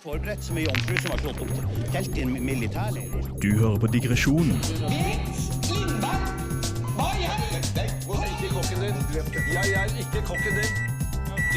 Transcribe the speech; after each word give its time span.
Forberedt 0.00 0.44
så 0.44 0.52
mye 0.54 0.66
jomfru 0.66 0.96
som 1.02 1.10
har 1.14 1.18
slått 1.24 1.40
opp 1.40 1.50
telt 1.92 2.18
i 2.18 2.24
en 2.26 2.34
militærleir. 2.44 3.10
Du 3.40 3.50
hører 3.58 3.78
på 3.80 3.86
digresjonen. 3.94 4.60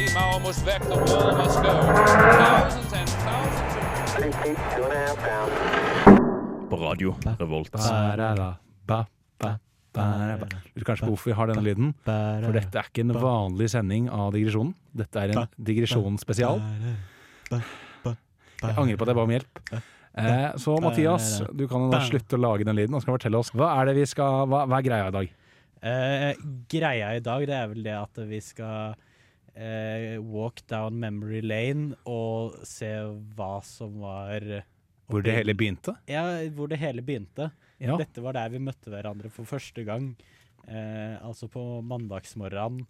Team 0.00 0.16
are 0.16 0.34
almost 0.34 0.64
back. 0.64 0.80
The 0.82 0.96
wall 0.96 1.36
must 1.36 1.58
go. 1.60 1.72
Thousands 2.40 2.92
and 2.92 3.08
thousands. 3.08 3.70
på 6.70 6.76
radio 6.76 7.14
Revolt. 7.38 7.74
Lurer 10.74 10.84
kanskje 10.86 11.04
på 11.04 11.10
hvorfor 11.10 11.30
vi 11.30 11.36
har 11.36 11.50
denne 11.50 11.64
lyden. 11.66 11.94
For 12.04 12.52
dette 12.54 12.78
er 12.78 12.90
ikke 12.90 13.04
en 13.06 13.14
vanlig 13.16 13.70
sending 13.72 14.10
av 14.10 14.32
digresjonen. 14.34 14.74
Dette 14.96 15.22
er 15.22 15.34
en 15.34 15.48
digresjonsspesial. 15.56 16.62
Jeg 18.60 18.76
angrer 18.76 18.98
på 19.00 19.06
at 19.06 19.12
jeg 19.12 19.18
ba 19.18 19.26
om 19.26 19.34
hjelp. 19.34 19.60
Eh, 20.20 20.48
så 20.60 20.74
Mathias, 20.82 21.28
du 21.54 21.66
kan 21.70 21.86
da 21.92 22.00
slutte 22.04 22.36
å 22.36 22.42
lage 22.42 22.66
den 22.66 22.76
lyden 22.76 22.96
og 22.98 23.04
skal 23.04 23.14
fortelle 23.14 23.38
oss 23.40 23.52
hva 23.54 23.70
er 23.78 23.90
det 23.90 24.00
vi 24.00 24.08
skal, 24.10 24.48
hva, 24.50 24.64
hva 24.68 24.80
er 24.80 24.86
greia 24.88 25.06
i 25.06 25.14
dag? 25.14 25.30
Eh, 25.80 26.42
greia 26.68 27.12
i 27.16 27.22
dag 27.24 27.46
det 27.48 27.56
er 27.56 27.70
vel 27.70 27.86
det 27.86 27.94
at 27.96 28.20
vi 28.28 28.40
skal 28.44 28.98
eh, 29.54 30.18
walk 30.18 30.64
down 30.68 30.98
memory 31.00 31.40
lane 31.46 31.94
og 32.10 32.58
se 32.68 32.90
hva 33.38 33.54
som 33.64 34.00
var 34.02 34.44
Hvor 35.10 35.24
det 35.24 35.38
hele 35.38 35.54
begynte? 35.56 35.94
Ja, 36.10 36.26
hvor 36.54 36.68
det 36.70 36.82
hele 36.82 37.06
begynte. 37.06 37.52
Ja. 37.80 37.96
Dette 37.96 38.20
var 38.20 38.36
der 38.36 38.52
vi 38.52 38.60
møtte 38.60 38.92
hverandre 38.92 39.30
for 39.32 39.48
første 39.48 39.86
gang. 39.86 40.12
Eh, 40.68 41.16
altså 41.24 41.48
på 41.48 41.62
mandagsmorgenen 41.86 42.84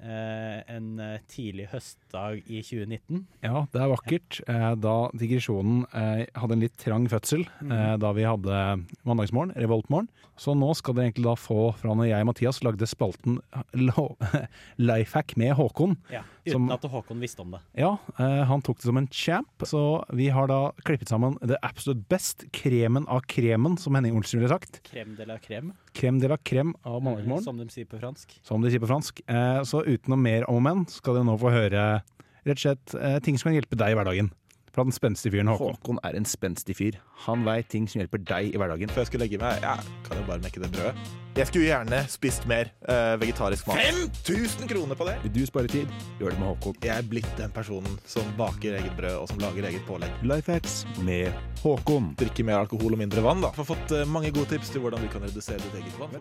en 0.00 1.00
eh, 1.02 1.18
tidlig 1.30 1.68
høstdag 1.72 2.40
i 2.46 2.62
2019. 2.64 3.24
Ja, 3.44 3.64
det 3.72 3.82
er 3.82 3.92
vakkert. 3.92 4.40
Eh, 4.48 4.70
da 4.80 4.96
digresjonen 5.16 5.84
eh, 5.92 6.24
hadde 6.38 6.56
en 6.56 6.64
litt 6.64 6.78
trang 6.80 7.08
fødsel, 7.10 7.44
eh, 7.66 7.94
da 8.00 8.12
vi 8.16 8.26
hadde 8.28 8.60
mandagsmorgen, 9.08 9.54
revoltmorgen. 9.60 10.10
Så 10.40 10.54
nå 10.56 10.70
skal 10.78 10.94
dere 10.96 11.10
egentlig 11.10 11.26
da 11.26 11.34
få 11.36 11.66
fra 11.76 11.92
når 11.92 12.06
jeg 12.08 12.24
og 12.24 12.28
Mathias 12.30 12.62
lagde 12.64 12.86
spalten 12.88 13.34
Lifehack 14.80 15.34
med 15.36 15.52
Håkon. 15.58 15.96
Ja, 16.12 16.22
Uten 16.46 16.52
Som- 16.52 16.70
at 16.72 16.82
Håkon 16.88 17.20
visste 17.20 17.42
om 17.44 17.50
det. 17.50 17.60
Ja, 17.76 17.98
eh, 18.18 18.44
han 18.48 18.62
tok 18.64 18.78
det 18.78 18.88
som 18.88 18.96
en 18.96 19.08
champ, 19.12 19.48
så 19.68 20.04
vi 20.16 20.28
har 20.32 20.48
da 20.48 20.72
klippet 20.84 21.08
sammen 21.12 21.36
the 21.46 21.58
absolute 21.62 22.06
best, 22.08 22.46
kremen 22.52 23.06
av 23.08 23.20
kremen, 23.28 23.76
som 23.78 23.94
Henning 23.94 24.16
Olsen 24.16 24.40
ville 24.40 24.48
sagt. 24.48 24.80
Krem 24.88 25.14
de 25.18 25.26
la 25.28 25.36
crème, 25.38 25.72
Krem 25.92 26.20
de 26.20 26.28
la 26.28 26.36
crème 26.38 26.72
av 26.84 27.02
mandagsmorgen, 27.02 27.44
som 27.44 27.58
de 27.58 27.68
sier 27.68 27.84
på 27.84 28.00
fransk. 28.00 28.38
som 28.42 28.62
de 28.62 28.70
sier 28.70 28.80
på 28.80 28.88
fransk. 28.88 29.20
Eh, 29.28 29.60
så 29.68 29.84
uten 29.84 30.08
noe 30.14 30.16
mer 30.18 30.48
om 30.48 30.56
og 30.56 30.62
men, 30.62 30.86
skal 30.88 31.14
dere 31.20 31.24
nå 31.28 31.36
få 31.38 31.52
høre 31.52 32.02
rett 32.46 32.56
og 32.56 32.64
slett 32.64 32.94
eh, 32.96 33.18
ting 33.20 33.36
som 33.36 33.50
kan 33.50 33.60
hjelpe 33.60 33.76
deg 33.76 33.92
i 33.92 33.94
hverdagen. 34.00 34.30
Fra 34.70 34.84
den 34.86 34.94
spenstige 34.94 35.34
fyren 35.34 35.50
Håkon. 35.50 35.74
Håkon 35.74 35.98
er 36.06 36.14
en 36.14 36.26
spenstig 36.28 36.76
fyr. 36.78 36.98
Han 37.26 37.42
veit 37.46 37.66
ting 37.72 37.88
som 37.90 37.98
hjelper 37.98 38.22
deg 38.22 38.52
i 38.52 38.60
hverdagen. 38.60 38.92
Før 38.94 39.02
jeg 39.02 39.10
skulle 39.10 39.26
legge 39.26 39.40
meg, 39.42 39.64
jeg 39.64 40.04
kan 40.06 40.20
jo 40.20 40.26
bare 40.28 40.42
mekke 40.44 40.62
det 40.62 40.70
brødet. 40.76 41.10
Jeg 41.38 41.48
skulle 41.50 41.66
gjerne 41.66 42.00
spist 42.10 42.46
mer 42.50 42.70
uh, 42.86 43.16
vegetarisk 43.18 43.66
mat. 43.66 43.82
5000 44.28 44.70
kroner 44.70 44.98
på 44.98 45.08
det! 45.08 45.16
Vil 45.24 45.34
du 45.40 45.42
spare 45.50 45.70
tid? 45.70 45.90
Gjør 46.20 46.36
det 46.36 46.38
med 46.42 46.50
Håkon. 46.52 46.78
Jeg 46.86 46.94
er 46.94 47.10
blitt 47.10 47.34
den 47.38 47.54
personen 47.54 47.98
som 48.06 48.30
baker 48.38 48.78
eget 48.78 48.94
brød 48.98 49.18
og 49.18 49.28
som 49.32 49.42
lager 49.42 49.66
eget 49.72 49.86
pålegg. 49.90 50.22
Lifehacks 50.26 50.84
med 51.02 51.34
Håkon. 51.64 52.12
Drikke 52.22 52.46
mer 52.46 52.62
alkohol 52.62 52.94
og 52.94 53.02
mindre 53.02 53.26
vann, 53.26 53.42
da. 53.42 53.50
Jeg 53.50 53.64
har 53.64 53.70
fått 53.74 53.98
eh, 53.98 54.06
mange 54.06 54.30
gode 54.34 54.52
tips 54.54 54.70
til 54.70 54.86
hvordan 54.86 55.02
du 55.02 55.10
kan 55.10 55.26
redusere 55.26 55.58
ditt 55.66 55.82
eget 55.82 55.98
vann. 55.98 56.18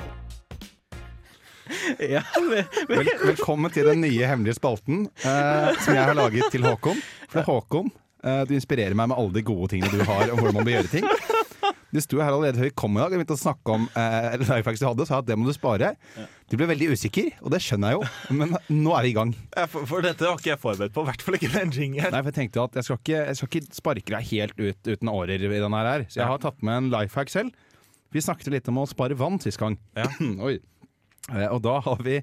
Ja, 2.01 2.23
Vel, 2.89 3.09
velkommen 3.21 3.69
til 3.69 3.85
den 3.85 4.01
nye 4.01 4.25
hemmelige 4.25 4.57
spalten 4.57 5.03
uh, 5.21 5.69
som 5.77 5.93
jeg 5.93 6.01
har 6.01 6.17
laget 6.17 6.49
til 6.49 6.65
Håkon. 6.65 6.97
For 7.29 7.45
Håkon, 7.45 7.91
du 8.19 8.53
inspirerer 8.57 8.95
meg 8.99 9.07
med 9.11 9.17
alle 9.21 9.31
de 9.37 9.43
gode 9.47 9.69
tingene 9.71 9.91
du 9.95 10.01
har 10.03 10.31
om 10.33 10.39
hvordan 10.41 10.57
man 10.59 10.65
bør 10.67 10.75
gjøre 10.79 10.91
ting. 10.91 11.05
Du 11.89 11.97
sto 12.03 12.19
her 12.21 12.29
allerede 12.35 12.59
før 12.59 12.67
vi 12.67 12.73
kom 12.77 12.97
i 12.97 12.99
dag 13.01 13.09
og 13.09 13.17
begynte 13.17 13.33
å 13.33 13.39
snakke 13.39 13.73
om 13.73 13.85
eh, 13.97 14.35
lifehacks 14.43 14.81
du 14.81 14.85
hadde, 14.85 15.05
sa 15.09 15.21
at 15.23 15.25
det 15.25 15.37
må 15.39 15.47
du 15.47 15.53
spare. 15.55 15.93
Du 16.51 16.53
ble 16.59 16.67
veldig 16.69 16.91
usikker, 16.93 17.31
og 17.41 17.49
det 17.55 17.61
skjønner 17.65 17.95
jeg 17.95 17.97
jo, 17.97 18.35
men 18.37 18.53
nå 18.69 18.93
er 18.93 19.07
vi 19.07 19.09
i 19.09 19.15
gang. 19.17 19.31
For, 19.71 19.87
for 19.89 20.05
dette 20.05 20.27
var 20.27 20.37
ikke 20.37 20.51
jeg 20.51 20.61
forberedt 20.61 20.93
på, 20.93 21.01
i 21.01 21.09
hvert 21.09 21.23
fall 21.25 21.37
ikke 21.39 21.49
den 21.55 21.73
jingeren. 21.73 22.13
Nei, 22.13 22.21
for 22.21 22.29
Jeg 22.29 22.37
tenkte 22.37 22.61
at 22.67 22.77
jeg 22.77 22.85
skal 22.89 22.99
ikke, 23.01 23.23
jeg 23.31 23.39
skal 23.39 23.49
ikke 23.49 23.79
sparke 23.79 24.13
deg 24.13 24.29
helt 24.35 24.61
ut 24.61 24.91
uten 24.93 25.11
årer 25.15 25.47
i 25.49 25.49
denne 25.55 25.81
her, 25.87 26.05
så 26.11 26.21
jeg 26.21 26.29
har 26.29 26.43
tatt 26.45 26.61
med 26.61 26.77
en 26.83 26.91
life 26.93 27.17
hack 27.17 27.33
selv. 27.33 27.57
Vi 28.13 28.21
snakket 28.25 28.53
litt 28.53 28.69
om 28.69 28.83
å 28.83 28.85
spare 28.89 29.17
vann 29.17 29.41
sist 29.41 29.57
gang. 29.61 29.79
Ja. 29.97 30.05
Eh, 31.29 31.45
Og 31.53 31.59
da 31.61 31.75
har 31.85 31.99
vi, 32.01 32.15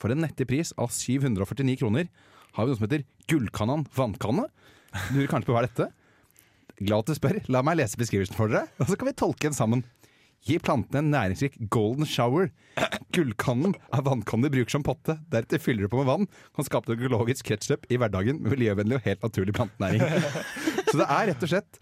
for 0.00 0.12
en 0.14 0.22
nettig 0.24 0.46
pris 0.48 0.70
av 0.80 0.88
749 0.94 1.74
kroner, 1.82 2.06
har 2.56 2.64
vi 2.64 2.70
noe 2.72 2.78
som 2.78 2.86
heter 2.86 3.02
Gullkannan 3.28 3.82
vannkanne. 3.92 4.46
Du 4.94 5.18
lurer 5.18 5.30
kanskje 5.30 5.50
på 5.50 5.56
hva 5.56 5.64
er 5.64 5.70
dette? 5.70 5.90
Glad 6.80 7.04
at 7.04 7.12
du 7.12 7.18
spør. 7.18 7.40
La 7.54 7.62
meg 7.66 7.78
lese 7.78 7.98
beskrivelsen 8.00 8.36
for 8.38 8.50
dere, 8.50 8.66
og 8.80 8.90
så 8.90 8.98
kan 8.98 9.10
vi 9.10 9.16
tolke 9.18 9.46
den 9.48 9.56
sammen. 9.56 9.84
Gi 10.44 10.58
plantene 10.60 11.00
en 11.00 11.12
næringsrik 11.14 11.54
golden 11.72 12.04
shower. 12.08 12.50
Gullkannen 13.16 13.72
er 13.94 14.02
vannkannen 14.04 14.44
du 14.44 14.52
bruker 14.52 14.74
som 14.74 14.84
potte. 14.84 15.16
Deretter 15.32 15.62
fyller 15.62 15.86
du 15.86 15.92
på 15.92 16.02
med 16.02 16.10
vann. 16.10 16.28
Kan 16.56 16.66
skape 16.66 16.92
økologisk 16.92 17.48
kretsløp 17.48 17.86
i 17.88 17.96
hverdagen 18.00 18.42
med 18.42 18.52
miljøvennlig 18.52 18.98
og 18.98 19.06
helt 19.06 19.24
naturlig 19.24 19.54
plantenæring. 19.56 20.04
Så 20.90 20.98
det 21.00 21.06
er 21.08 21.30
rett 21.30 21.46
og 21.46 21.52
slett 21.54 21.80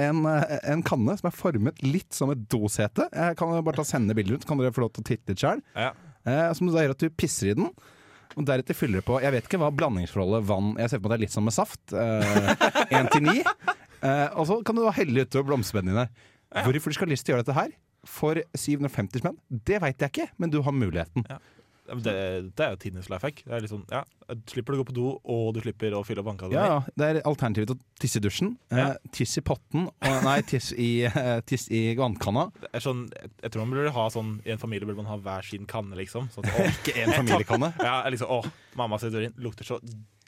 en, 0.00 0.24
en 0.24 0.86
kanne 0.86 1.18
som 1.20 1.28
er 1.28 1.36
formet 1.36 1.84
litt 1.84 2.16
som 2.16 2.32
et 2.32 2.46
dosete. 2.50 3.06
Jeg 3.12 3.36
kan 3.38 3.52
bare 3.60 3.82
ta 3.82 3.86
sende 3.86 4.16
bilder 4.16 4.38
ut, 4.38 4.46
så 4.46 4.50
kan 4.50 4.62
dere 4.62 4.74
få 4.74 4.86
lov 4.86 4.94
til 4.96 5.04
å 5.04 5.08
titte 5.12 5.34
litt 5.34 5.44
sjøl. 5.44 5.60
Ja. 5.76 5.92
Eh, 6.24 6.48
som 6.56 6.72
da 6.72 6.82
gjør 6.84 6.96
at 6.96 7.04
du 7.04 7.12
pisser 7.12 7.52
i 7.52 7.58
den. 7.58 7.68
Og 8.38 8.46
deretter 8.46 8.76
fyller 8.78 9.00
det 9.00 9.06
på 9.08 9.18
Jeg 9.24 9.34
vet 9.34 9.46
ikke 9.48 9.58
hva 9.58 9.72
blandingsforholdet 9.74 10.44
vann 10.46 10.74
Jeg 10.78 10.92
ser 10.92 11.00
på 11.02 11.08
at 11.08 11.14
det 11.14 11.18
er 11.18 11.24
litt 11.24 11.34
som 11.34 11.46
med 11.46 11.56
saft. 11.56 11.80
Én 11.92 13.08
til 13.10 13.24
ni. 13.26 13.40
Eh, 14.00 14.28
og 14.38 14.46
så 14.48 14.60
kan 14.64 14.78
du 14.78 14.84
da 14.84 14.92
helle 14.96 15.26
utover 15.26 15.50
blomsterbedene 15.50 15.92
dine. 15.92 16.28
Hvorfor 16.64 16.90
du 16.90 16.96
skal 16.96 17.08
ha 17.08 17.12
lyst 17.12 17.26
til 17.26 17.34
å 17.34 17.38
gjøre 17.38 17.44
dette 17.44 17.58
her 17.58 17.74
for 18.08 18.38
750 18.56 19.20
spenn, 19.20 19.36
det 19.50 19.76
veit 19.82 20.00
jeg 20.00 20.12
ikke, 20.14 20.28
men 20.40 20.52
du 20.52 20.62
har 20.64 20.72
muligheten. 20.72 21.26
Det, 21.90 22.14
det 22.56 22.64
er 22.64 22.74
jo 22.74 22.78
tidenes 22.80 23.08
life 23.10 23.26
hack. 23.26 23.42
Det 23.42 23.56
er 23.56 23.66
sånn, 23.70 23.82
ja, 23.90 24.04
slipper 24.50 24.74
du 24.74 24.78
å 24.78 24.82
gå 24.82 24.86
på 24.90 24.96
do, 24.96 25.06
og 25.34 25.48
du 25.56 25.60
slipper 25.64 25.96
å 25.96 26.02
fylle 26.06 26.22
opp 26.22 26.28
vannkanna 26.30 26.54
Ja, 26.54 26.66
ja, 26.68 26.78
Det 26.94 27.08
er 27.08 27.20
alternativet 27.28 27.72
til 27.72 27.78
å 27.78 28.00
tisse 28.02 28.20
i 28.20 28.24
dusjen. 28.24 28.52
Eh, 28.70 28.92
tiss 29.16 29.36
i 29.40 29.44
potten. 29.44 29.88
Og, 29.90 30.18
nei, 30.26 30.36
tiss 30.46 30.70
i, 30.72 30.90
eh, 31.08 31.40
tiss 31.48 31.66
i 31.74 31.82
vannkanna. 31.98 32.48
Sånn, 32.78 33.06
jeg, 33.16 33.50
tror 33.50 33.64
man 33.64 33.74
burde 33.74 33.94
ha 33.96 34.06
sånn 34.12 34.36
I 34.46 34.54
en 34.54 34.62
familie 34.62 34.88
burde 34.88 35.02
man 35.02 35.10
ha 35.10 35.18
hver 35.20 35.50
sin 35.50 35.66
kanne, 35.70 35.98
liksom. 35.98 36.30
Sånn, 36.34 36.46
å, 36.54 36.68
Ikke 36.70 36.96
en 37.02 37.14
familiekanne. 37.16 37.72
ja, 37.82 38.00
liksom, 38.12 38.30
å, 38.30 38.70
mamma 38.78 39.00
sitt 39.02 39.16
urin 39.16 39.34
lukter 39.42 39.66
så 39.66 39.80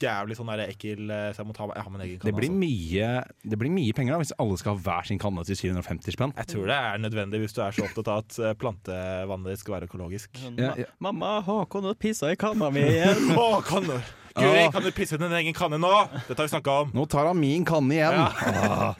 jævlig 0.03 0.37
sånn 0.37 0.51
der 0.51 0.63
ekkel, 0.67 1.03
eh, 1.09 1.29
så 1.33 1.41
jeg 1.41 1.49
må 1.49 1.55
ta 1.57 1.67
jeg 1.71 1.85
har 1.85 1.93
min 1.93 2.03
egen 2.05 2.19
kanne. 2.19 2.29
Det 2.29 2.35
blir, 2.37 2.51
altså. 2.51 2.61
mye, 2.63 3.49
det 3.53 3.59
blir 3.61 3.73
mye 3.73 3.97
penger 3.97 4.15
da 4.15 4.19
hvis 4.21 4.33
alle 4.43 4.57
skal 4.61 4.75
ha 4.75 4.83
hver 4.87 5.09
sin 5.09 5.21
kanne 5.21 5.45
til 5.47 5.59
750 5.59 6.17
spenn. 6.17 6.35
Jeg 6.39 6.51
tror 6.53 6.71
det 6.71 6.79
er 6.79 7.03
nødvendig 7.03 7.43
hvis 7.43 7.55
du 7.57 7.61
er 7.65 7.75
så 7.75 7.87
opptatt 7.87 8.11
av 8.13 8.23
at 8.23 8.39
eh, 8.39 8.57
plantevannet 8.59 9.53
ditt 9.53 9.63
skal 9.63 9.77
være 9.77 9.89
økologisk. 9.91 10.43
Ja, 10.59 10.73
ja. 10.83 10.89
Mamma, 11.03 11.37
Håkon 11.47 11.89
har 11.89 11.97
pissa 11.99 12.31
i 12.33 12.39
kanna 12.39 12.69
mi 12.73 12.85
igjen. 12.85 13.31
Håkon, 13.39 13.89
kan 13.89 13.89
du 13.89 13.97
Guri, 14.33 14.71
kan 14.73 14.81
du 14.81 14.89
pisse 14.95 15.15
i 15.15 15.21
din 15.21 15.33
egen 15.41 15.53
kanne 15.53 15.77
nå? 15.77 15.91
Dette 16.25 16.39
har 16.39 16.47
vi 16.47 16.53
snakka 16.55 16.79
om. 16.85 16.95
Nå 16.97 17.05
tar 17.11 17.29
han 17.29 17.37
min 17.37 17.65
kanne 17.69 17.99
igjen. 17.99 18.17
Ja. 18.17 18.93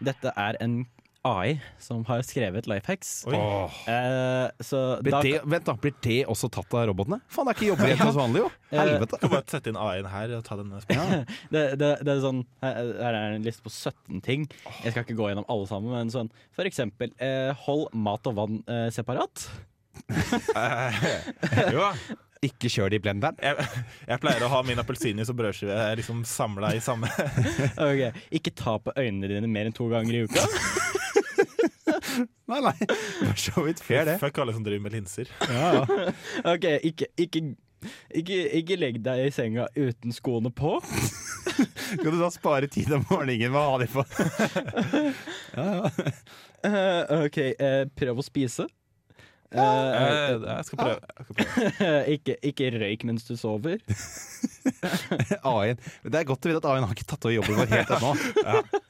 Dette 0.00 0.32
er 0.40 0.56
en 0.64 0.80
AI 1.28 1.60
som 1.78 2.00
har 2.08 2.22
skrevet 2.24 2.66
Lifehacks. 2.70 3.10
Oi. 3.28 3.36
Åh. 3.36 3.80
Eh, 3.88 4.46
da, 5.04 5.20
det, 5.20 5.34
vent 5.44 5.66
da, 5.66 5.74
blir 5.76 5.92
det 6.00 6.20
også 6.32 6.48
tatt 6.52 6.72
av 6.72 6.86
robotene? 6.88 7.18
Faen, 7.28 7.44
det 7.48 7.52
er 7.52 7.58
ikke 7.58 7.68
jobber 7.68 7.90
helt 7.90 8.04
som 8.06 8.20
vanlig, 8.22 8.44
jo. 8.44 8.50
Helvete. 8.72 9.20
Kan 9.20 9.32
bare 9.34 9.52
sette 9.52 9.72
inn 9.72 9.80
AI-en 9.80 10.08
her 10.12 10.32
og 10.38 10.44
ta 10.46 10.56
denne 10.60 10.80
Ja. 10.96 11.04
det, 11.52 11.64
det, 11.80 11.90
det 12.06 12.14
er 12.14 12.22
sånn 12.24 12.40
Her 12.64 12.92
her 13.02 13.18
er 13.18 13.36
en 13.36 13.44
liste 13.44 13.64
på 13.66 13.72
17 13.72 14.22
ting. 14.24 14.46
Jeg 14.84 14.94
skal 14.94 15.04
ikke 15.04 15.18
gå 15.18 15.28
gjennom 15.32 15.48
alle 15.52 15.68
sammen, 15.68 15.92
men 15.92 16.12
sånn 16.14 16.32
for 16.56 16.68
eksempel 16.68 17.12
eh, 17.20 17.52
hold 17.66 17.90
mat 17.92 18.26
og 18.30 18.38
vann 18.40 18.62
eh, 18.70 18.88
separat. 18.94 19.44
Jo, 21.74 21.90
Ikke 22.46 22.70
kjør 22.72 22.88
det 22.92 23.00
i 23.00 23.04
blenderen. 23.04 23.36
jeg, 23.44 23.66
jeg 24.08 24.22
pleier 24.22 24.44
å 24.46 24.48
ha 24.54 24.62
min 24.64 24.80
appelsinjuice 24.80 25.32
og 25.34 25.36
brødskive 25.42 25.76
liksom 26.00 26.22
samla 26.24 26.70
i 26.72 26.80
samme 26.80 27.10
okay. 27.76 28.14
Ikke 28.32 28.54
ta 28.56 28.78
på 28.80 28.94
øynene 28.96 29.28
dine 29.28 29.50
mer 29.50 29.68
enn 29.68 29.76
to 29.76 29.90
ganger 29.92 30.16
i 30.16 30.22
uka. 30.24 30.46
Nei, 32.50 32.60
nei. 32.64 32.74
For 33.20 33.38
så 33.38 33.64
vidt 33.66 33.82
fair, 33.84 34.04
det. 34.08 34.16
Fuck 34.22 34.40
alle 34.42 34.54
som 34.56 34.64
driver 34.66 34.82
med 34.88 34.96
linser. 34.98 35.30
Ja, 35.46 35.70
ja. 35.80 36.12
Ok, 36.54 36.66
ikke, 36.88 37.06
ikke, 37.20 37.42
ikke, 38.20 38.38
ikke 38.60 38.78
legg 38.80 38.98
deg 39.06 39.26
i 39.28 39.30
senga 39.34 39.68
uten 39.78 40.14
skoene 40.16 40.50
på. 40.54 40.76
Kan 42.00 42.10
du 42.10 42.18
da 42.20 42.30
spare 42.34 42.68
tid 42.72 42.90
om 42.96 43.06
morgenen 43.10 43.52
med 43.54 43.60
å 43.60 43.70
ha 43.70 43.78
de 43.80 43.88
på? 43.92 44.04
Eh, 46.60 47.24
ok, 47.24 47.38
uh, 47.56 47.82
prøv 47.96 48.18
å 48.20 48.26
spise. 48.26 48.66
Uh, 48.66 48.76
Eh, 49.50 50.34
Jeg 50.46 50.64
skal 50.68 50.78
prøve. 50.78 51.00
Jeg 51.16 51.24
skal 51.26 51.34
prøve. 51.40 51.94
ikke, 52.14 52.34
ikke 52.52 52.68
røyk 52.76 53.02
mens 53.08 53.24
du 53.26 53.32
sover. 53.40 53.80
A1 55.50 55.80
Det 56.06 56.20
er 56.20 56.28
godt 56.28 56.46
å 56.46 56.52
vite 56.52 56.60
at 56.60 56.68
A1 56.70 56.86
har 56.86 56.94
ikke 56.94 57.08
tatt 57.10 57.26
over 57.26 57.34
jobben 57.34 57.58
vår 57.58 57.72
helt 57.74 57.90
ennå. 57.96 58.12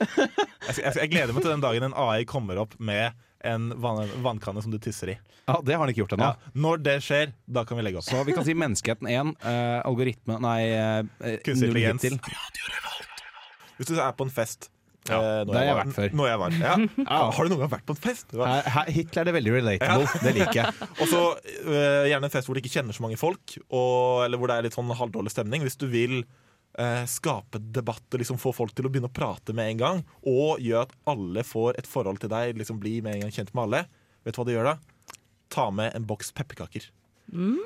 Jeg, 0.00 0.76
jeg, 0.76 0.94
jeg 0.96 1.10
gleder 1.12 1.34
meg 1.34 1.44
til 1.44 1.52
den 1.52 1.64
dagen 1.64 1.88
en 1.88 1.96
AI 1.98 2.24
kommer 2.28 2.60
opp 2.62 2.76
med 2.78 3.16
en 3.44 3.70
vann, 3.80 4.08
vannkanne 4.22 4.62
som 4.62 4.72
du 4.72 4.78
tisser 4.82 5.14
i. 5.14 5.16
Ja, 5.48 5.60
det 5.64 5.74
har 5.74 5.82
han 5.82 5.92
ikke 5.92 6.04
gjort 6.04 6.16
ennå. 6.16 6.32
Ja, 6.32 6.50
når 6.66 6.82
det 6.84 6.96
skjer, 7.04 7.32
da 7.48 7.64
kan 7.68 7.80
vi 7.80 7.86
legge 7.86 8.00
opp. 8.00 8.06
Så 8.06 8.20
vi 8.28 8.34
kan 8.36 8.44
si 8.46 8.54
menneskeheten 8.58 9.08
1, 9.08 9.32
uh, 9.40 9.78
algoritme 9.88 10.36
Nei, 10.44 10.58
uh, 10.76 11.38
Kunstig 11.46 11.70
intelligens. 11.70 12.04
Hvis 13.80 13.88
du 13.88 13.96
er 13.96 14.12
på 14.12 14.28
en 14.28 14.32
fest 14.34 14.68
Ja, 15.08 15.16
eh, 15.16 15.48
har 15.48 15.64
jeg 15.64 15.76
vært 15.78 15.94
før. 15.96 16.10
Jeg 16.28 16.40
var, 16.42 16.56
ja. 16.60 16.74
Har 17.08 17.46
du 17.46 17.54
noen 17.54 17.62
gang 17.62 17.70
vært 17.72 17.86
på 17.88 17.96
en 17.96 18.02
fest? 18.02 18.34
Hitler 18.92 19.22
er 19.22 19.30
det 19.30 19.32
veldig 19.38 19.54
relatable. 19.54 20.10
Det 20.20 20.34
liker 20.36 20.58
jeg. 20.60 20.74
Og 21.00 21.08
så 21.08 21.22
eh, 21.40 22.10
gjerne 22.12 22.28
en 22.28 22.34
fest 22.34 22.50
hvor 22.50 22.58
du 22.58 22.60
ikke 22.60 22.74
kjenner 22.74 22.94
så 22.94 23.06
mange 23.06 23.16
folk, 23.18 23.56
og, 23.72 24.26
eller 24.26 24.36
hvor 24.36 24.52
det 24.52 24.58
er 24.58 24.68
litt 24.68 24.76
sånn 24.76 24.92
halvdårlig 25.00 25.32
stemning. 25.32 25.64
Hvis 25.64 25.80
du 25.80 25.88
vil 25.90 26.20
eh, 26.80 27.02
skape 27.10 27.60
debatt 27.76 28.06
og 28.10 28.22
liksom 28.22 28.40
få 28.40 28.54
folk 28.56 28.72
til 28.76 28.88
å 28.88 28.92
begynne 28.92 29.10
å 29.10 29.16
prate 29.20 29.54
med 29.56 29.74
en 29.74 29.82
gang, 29.82 30.04
og 30.24 30.62
gjøre 30.64 30.88
at 30.88 30.96
alle 31.12 31.44
får 31.46 31.80
et 31.80 31.90
forhold 31.90 32.22
til 32.22 32.32
deg, 32.32 32.56
liksom 32.60 32.80
bli 32.82 32.98
med 33.04 33.18
en 33.18 33.26
gang 33.26 33.36
kjent 33.36 33.52
med 33.54 33.66
alle, 33.68 33.84
vet 34.24 34.36
du 34.36 34.40
hva 34.40 34.48
du 34.48 34.54
gjør 34.56 34.72
da? 34.72 34.78
Ta 35.50 35.68
med 35.74 35.94
en 35.98 36.08
boks 36.08 36.32
pepperkaker. 36.36 36.88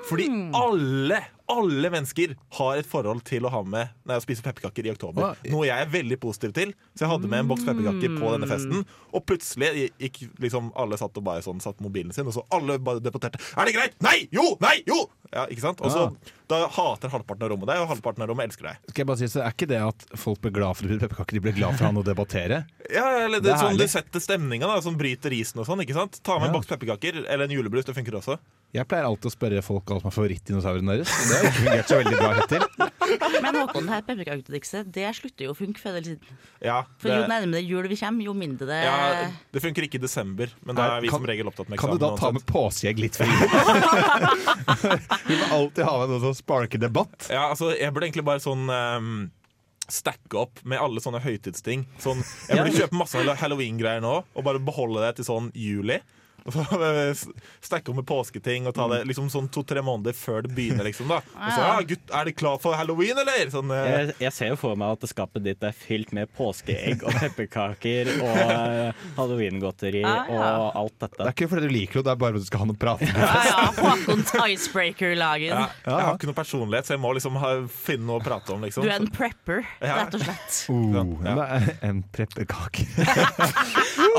Fordi 0.08 0.26
alle, 0.52 1.18
alle 1.48 1.90
mennesker 1.92 2.34
har 2.58 2.80
et 2.80 2.88
forhold 2.88 3.22
til 3.24 3.46
å 3.48 3.52
ha 3.52 3.62
med 3.64 3.92
nei, 4.04 4.18
å 4.18 4.24
spise 4.24 4.44
pepperkaker 4.44 4.84
i 4.84 4.92
oktober. 4.92 5.38
Noe 5.52 5.64
jeg 5.68 5.86
er 5.86 5.92
veldig 5.92 6.18
positiv 6.20 6.52
til. 6.56 6.74
Så 6.92 7.06
jeg 7.06 7.12
hadde 7.14 7.30
med 7.32 7.44
en 7.44 7.48
boks 7.48 7.64
pepperkaker 7.64 8.18
på 8.18 8.34
denne 8.34 8.48
festen. 8.50 8.84
Og 9.14 9.24
plutselig 9.24 9.88
gikk 10.02 10.20
liksom 10.44 10.68
alle 10.80 10.98
satt 11.00 11.16
og 11.20 11.24
bare 11.30 11.44
sånn 11.46 11.62
satt 11.64 11.80
mobilen 11.84 12.12
sin, 12.12 12.28
og 12.28 12.36
så 12.36 12.44
alle 12.54 12.76
bare 12.82 13.00
deporterte. 13.04 13.40
Er 13.56 13.68
det 13.68 13.76
greit? 13.76 13.96
Nei! 14.04 14.18
Jo! 14.34 14.50
Nei! 14.64 14.76
Jo! 14.88 15.06
Ja, 15.32 15.48
ikke 15.48 15.64
sant? 15.64 15.80
Og 15.80 15.90
så 15.90 16.10
Da 16.46 16.66
hater 16.68 17.08
halvparten 17.08 17.40
av 17.46 17.50
rommet 17.54 17.66
deg, 17.70 17.78
og 17.80 17.88
halvparten 17.88 18.20
av 18.20 18.28
rommet 18.28 18.44
elsker 18.50 18.66
deg. 18.68 18.76
Skal 18.90 19.00
jeg 19.00 19.06
bare 19.08 19.16
si, 19.22 19.28
så 19.32 19.40
Er 19.46 19.50
ikke 19.54 19.64
det 19.70 19.78
at 19.80 20.04
folk 20.20 20.36
blir 20.44 20.52
glad 20.52 20.76
for 20.76 20.84
pepperkaker, 21.00 21.32
de 21.38 21.40
blir 21.40 21.54
glad 21.56 21.72
for 21.78 21.86
han 21.88 21.96
å 21.96 22.02
debattere? 22.04 22.66
Ja, 22.92 23.06
eller 23.24 23.40
det, 23.40 23.46
Det 23.48 23.54
er 23.54 23.62
sånn 23.62 23.72
herlig. 23.78 23.88
Du 23.88 23.92
setter 23.94 24.20
stemninga, 24.20 24.66
da, 24.68 24.76
som 24.84 24.98
bryter 25.00 25.32
isen 25.32 25.56
og 25.62 25.66
sånn. 25.70 25.80
ikke 25.86 25.94
sant? 25.96 26.20
Ta 26.22 26.36
med 26.38 26.48
en 26.50 26.54
Ja. 26.54 26.58
boks 26.60 26.68
pepperkaker 26.68 27.24
eller 27.24 27.44
en 27.48 27.56
julebrus. 27.56 27.86
Det 27.88 27.94
funker 27.96 28.12
også. 28.20 28.36
Jeg 28.74 28.88
pleier 28.90 29.04
alltid 29.06 29.30
å 29.30 29.32
spørre 29.32 29.62
folk 29.62 29.84
hva 29.86 30.00
som 30.02 30.08
er 30.10 30.14
favorittdinosauren 30.16 30.86
deres. 30.90 31.08
og 31.08 31.14
Det 31.30 31.36
har 31.38 31.44
ikke 31.46 31.62
fungert 31.62 31.88
så 31.88 31.96
veldig 32.02 32.18
bra 32.18 32.30
hittil. 32.34 32.62
Men 33.44 33.54
Håkon, 33.60 33.84
det 33.86 33.92
her 33.94 34.02
pepperkaketrikset 34.02 34.90
det 34.92 35.06
slutter 35.14 35.44
jo 35.46 35.52
å 35.52 35.54
funke 35.56 35.78
før 35.78 35.90
eller 36.00 36.08
siden. 36.08 36.20
Ja, 36.64 36.82
For 36.98 37.08
jo 37.12 37.26
nærmere 37.30 37.62
jul 37.64 37.86
vi 37.88 37.96
kommer, 38.00 38.24
jo 38.24 38.32
mindre 38.34 38.66
det 38.66 38.80
ja, 38.84 39.28
det 39.52 39.62
funker 39.62 39.82
ikke 39.86 39.94
i 40.00 40.02
desember, 40.02 40.48
men 40.64 40.74
da 40.74 40.96
er 40.96 41.00
vi 41.04 41.08
kan- 41.12 41.20
som 41.20 41.26
regel 41.28 41.46
opptatt 41.46 41.68
med 41.68 41.78
eksamen. 41.78 41.78
Kan 41.78 41.90
du 42.00 42.04
da 42.04 42.16
ta 42.16 42.30
med 42.32 42.42
påskeegg 42.48 42.98
litt 42.98 43.14
fri? 43.14 43.28
Vi 45.28 45.36
må 45.38 45.44
alltid 45.54 45.84
ha 45.86 45.94
med 46.00 46.08
noe 46.14 46.20
som 46.34 46.42
sparker 46.42 46.82
debatt. 46.82 47.30
Ja, 47.30 47.48
altså, 47.52 47.70
jeg 47.78 47.94
burde 47.94 48.10
egentlig 48.10 48.26
bare 48.26 48.42
sånn 48.44 48.68
um 48.68 49.16
Stacke 49.84 50.38
opp 50.40 50.62
med 50.64 50.80
alle 50.80 51.00
sånne 51.04 51.18
høytidsting. 51.20 51.82
Sånn, 52.00 52.22
jeg 52.48 52.56
burde 52.56 52.78
kjøpe 52.78 52.96
masse 52.96 53.20
halloween-greier 53.36 54.00
nå 54.00 54.14
og 54.24 54.46
bare 54.46 54.62
beholde 54.64 55.02
det 55.04 55.18
til 55.18 55.26
sånn 55.28 55.50
juli. 55.52 55.98
Og 56.48 56.52
så 56.52 56.60
eh, 56.60 57.80
opp 57.88 57.96
med 57.96 58.04
påsketing 58.06 58.66
og 58.68 58.74
ta 58.76 58.84
det 58.92 58.98
liksom 59.08 59.30
sånn 59.32 59.46
to-tre 59.48 59.80
måneder 59.84 60.12
før 60.12 60.42
det 60.44 60.50
begynner. 60.56 60.84
liksom 60.84 61.08
da 61.08 61.22
Og 61.44 61.48
så, 61.54 61.60
ja, 61.64 61.78
gutt, 61.88 62.10
Er 62.12 62.28
det 62.28 62.34
klar 62.36 62.58
for 62.60 62.76
halloween, 62.76 63.16
eller? 63.22 63.48
Sånn, 63.52 63.70
eh, 63.72 63.86
Jeg, 63.88 64.14
jeg 64.26 64.32
ser 64.36 64.52
jo 64.52 64.58
for 64.60 64.76
meg 64.76 64.92
at 64.98 65.08
skapet 65.08 65.44
ditt 65.46 65.64
er 65.64 65.72
fylt 65.72 66.12
med 66.16 66.28
påskeegg 66.36 67.02
og 67.08 67.16
pepperkaker 67.16 68.10
og 68.18 68.36
uh, 68.36 69.06
halloweengodteri 69.16 70.02
Ah, 70.04 70.28
ja. 70.28 70.50
og 70.60 70.76
alt 70.82 70.94
dette. 71.00 71.16
Det 71.22 71.26
er 71.30 71.34
ikke 71.34 71.48
fordi 71.54 71.68
du 71.70 71.74
liker 71.74 72.00
det, 72.00 72.04
det 72.10 72.12
er 72.12 72.20
bare 72.20 72.34
fordi 72.36 72.44
du 72.44 72.50
skal 72.50 72.62
ha 72.64 72.68
noe 72.68 72.80
prat. 72.84 73.04
Ja, 73.08 73.30
ja, 73.48 73.64
Håkons 73.78 74.32
icebreaker-lagen. 74.44 75.54
ja, 75.54 75.66
jeg 75.86 76.04
har 76.08 76.18
ikke 76.18 76.28
noe 76.30 76.36
personlighet, 76.36 76.88
så 76.88 76.94
jeg 76.96 77.02
må 77.04 77.12
liksom 77.16 77.38
ha, 77.40 77.52
finne 77.72 78.08
noe 78.10 78.20
å 78.20 78.24
prate 78.24 78.52
om. 78.54 78.64
liksom 78.66 78.84
Du 78.84 78.90
er 78.92 78.98
en 79.00 79.08
prepper, 79.14 79.64
Ja. 79.80 80.02
rett 80.02 80.18
og 80.18 80.26
slett. 80.26 80.60
Oh, 80.74 81.16
Ja. 81.24 81.48
er 81.56 81.70
en 81.88 82.02
prepperkake. 82.14 82.84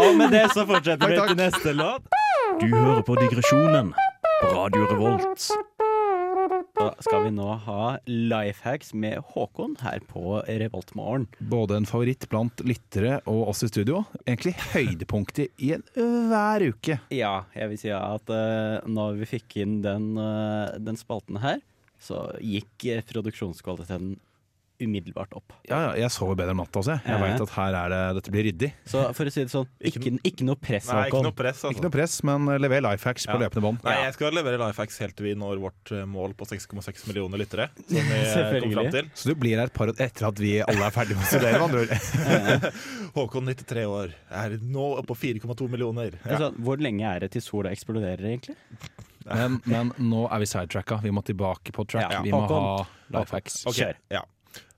Og 0.01 0.15
med 0.17 0.33
det 0.33 0.45
så 0.55 0.65
fortsetter 0.67 1.11
vi 1.11 1.19
til 1.21 1.37
neste 1.39 1.75
låt. 1.77 2.14
Du 2.55 2.69
hører 2.71 3.01
på 3.03 3.15
Digresjonen 3.19 3.89
på 4.39 4.49
Radio 4.53 4.85
Revolt. 4.87 5.47
Da 6.77 6.85
skal 7.03 7.25
vi 7.25 7.31
nå 7.35 7.47
ha 7.65 7.95
Lifehacks 8.07 8.93
med 8.95 9.19
Håkon 9.33 9.73
her 9.81 9.99
på 10.07 10.37
Revoltmorgen. 10.47 11.25
Både 11.51 11.81
en 11.81 11.87
favoritt 11.89 12.23
blant 12.31 12.63
lyttere 12.63 13.17
og 13.27 13.49
oss 13.51 13.65
i 13.67 13.69
studio. 13.71 14.05
Egentlig 14.23 14.55
høydepunktet 14.71 15.65
i 15.67 15.73
en 15.75 15.83
hver 16.31 16.63
uke. 16.71 16.99
Ja, 17.11 17.33
jeg 17.57 17.73
vil 17.73 17.81
si 17.81 17.91
at 17.95 18.31
uh, 18.31 18.79
når 18.87 19.19
vi 19.19 19.31
fikk 19.35 19.59
inn 19.65 19.81
den, 19.83 20.13
uh, 20.15 20.71
den 20.79 20.99
spalten 20.99 21.41
her, 21.43 21.59
så 21.99 22.29
gikk 22.39 22.87
produksjonskvaliteten 23.11 24.15
umiddelbart 24.81 25.33
opp. 25.37 25.53
Ja, 25.69 25.77
ja, 25.87 25.91
jeg 26.03 26.11
sover 26.11 26.35
bedre 26.39 26.51
om 26.55 26.59
natta 26.63 26.79
også. 26.81 26.95
Jeg, 26.97 27.07
jeg 27.13 27.21
veit 27.23 27.43
at 27.45 27.53
her 27.55 27.77
er 27.79 27.93
det, 27.93 27.99
dette 28.19 28.33
blir 28.33 28.45
ryddig. 28.49 28.69
Så 28.89 29.03
for 29.15 29.29
å 29.29 29.33
si 29.33 29.43
det 29.45 29.51
sånn, 29.53 29.67
Ikke 29.87 30.01
ikke, 30.19 30.47
noe 30.47 30.59
press, 30.59 30.89
Nei, 30.91 31.05
ikke 31.07 31.21
noe 31.23 31.35
press. 31.35 31.61
altså 31.63 31.71
Ikke 31.75 31.85
noe 31.85 31.93
press, 31.95 32.15
men 32.27 32.49
lever 32.59 32.83
life 32.83 33.07
hacks 33.07 33.25
på 33.29 33.37
Ja. 33.37 33.43
løpende 33.45 33.63
bånd. 33.65 33.79
Nei, 33.87 33.95
jeg 34.03 34.13
skal 34.17 34.35
levere 34.35 34.59
Lifehacks 34.61 34.99
helt 35.03 35.15
til 35.15 35.25
vi 35.29 35.33
når 35.39 35.61
vårt 35.63 35.91
eh, 35.95 36.03
mål 36.09 36.33
på 36.35 36.47
6,6 36.49 37.07
millioner 37.07 37.39
lyttere. 37.41 37.69
Som 37.87 37.95
vi 38.11 38.19
eh, 38.19 38.59
kom 38.65 38.75
fram 38.75 38.91
til. 38.97 39.09
Så 39.15 39.31
du 39.31 39.35
blir 39.39 39.57
her 39.59 39.71
et 39.71 39.73
par 39.75 39.91
år 39.93 40.01
etter 40.01 40.27
at 40.29 40.39
vi 40.43 40.53
alle 40.65 40.85
er 40.89 40.95
ferdige 40.95 41.15
med 41.19 41.25
å 41.25 41.31
studere? 41.31 41.59
med 41.59 41.67
andre 41.69 41.85
ord. 41.85 42.69
Håkon, 43.15 43.45
93 43.55 43.85
år, 43.87 44.13
er 44.43 44.57
nå 44.61 44.87
på 45.07 45.15
4,2 45.17 45.69
millioner. 45.71 46.17
Ja. 46.25 46.35
Altså, 46.35 46.51
hvor 46.59 46.81
lenge 46.83 47.07
er 47.07 47.25
det 47.25 47.31
til 47.35 47.43
sola 47.45 47.71
eksploderer, 47.75 48.23
egentlig? 48.27 48.55
Men, 49.25 49.55
men 49.65 49.89
nå 49.97 50.27
er 50.29 50.43
vi 50.43 50.45
sidetracka. 50.51 50.99
Vi 51.01 51.09
må 51.15 51.23
tilbake 51.25 51.71
på 51.73 51.85
track. 51.89 52.11
Ja, 52.13 52.19
vi 52.21 52.33
må 52.33 52.43
Håkon. 52.43 52.65
ha 52.69 53.19
life 53.19 53.33
hacks. 53.33 53.61
Ok, 53.65 53.79
Kjør. 53.79 53.97
Ja. 54.13 54.21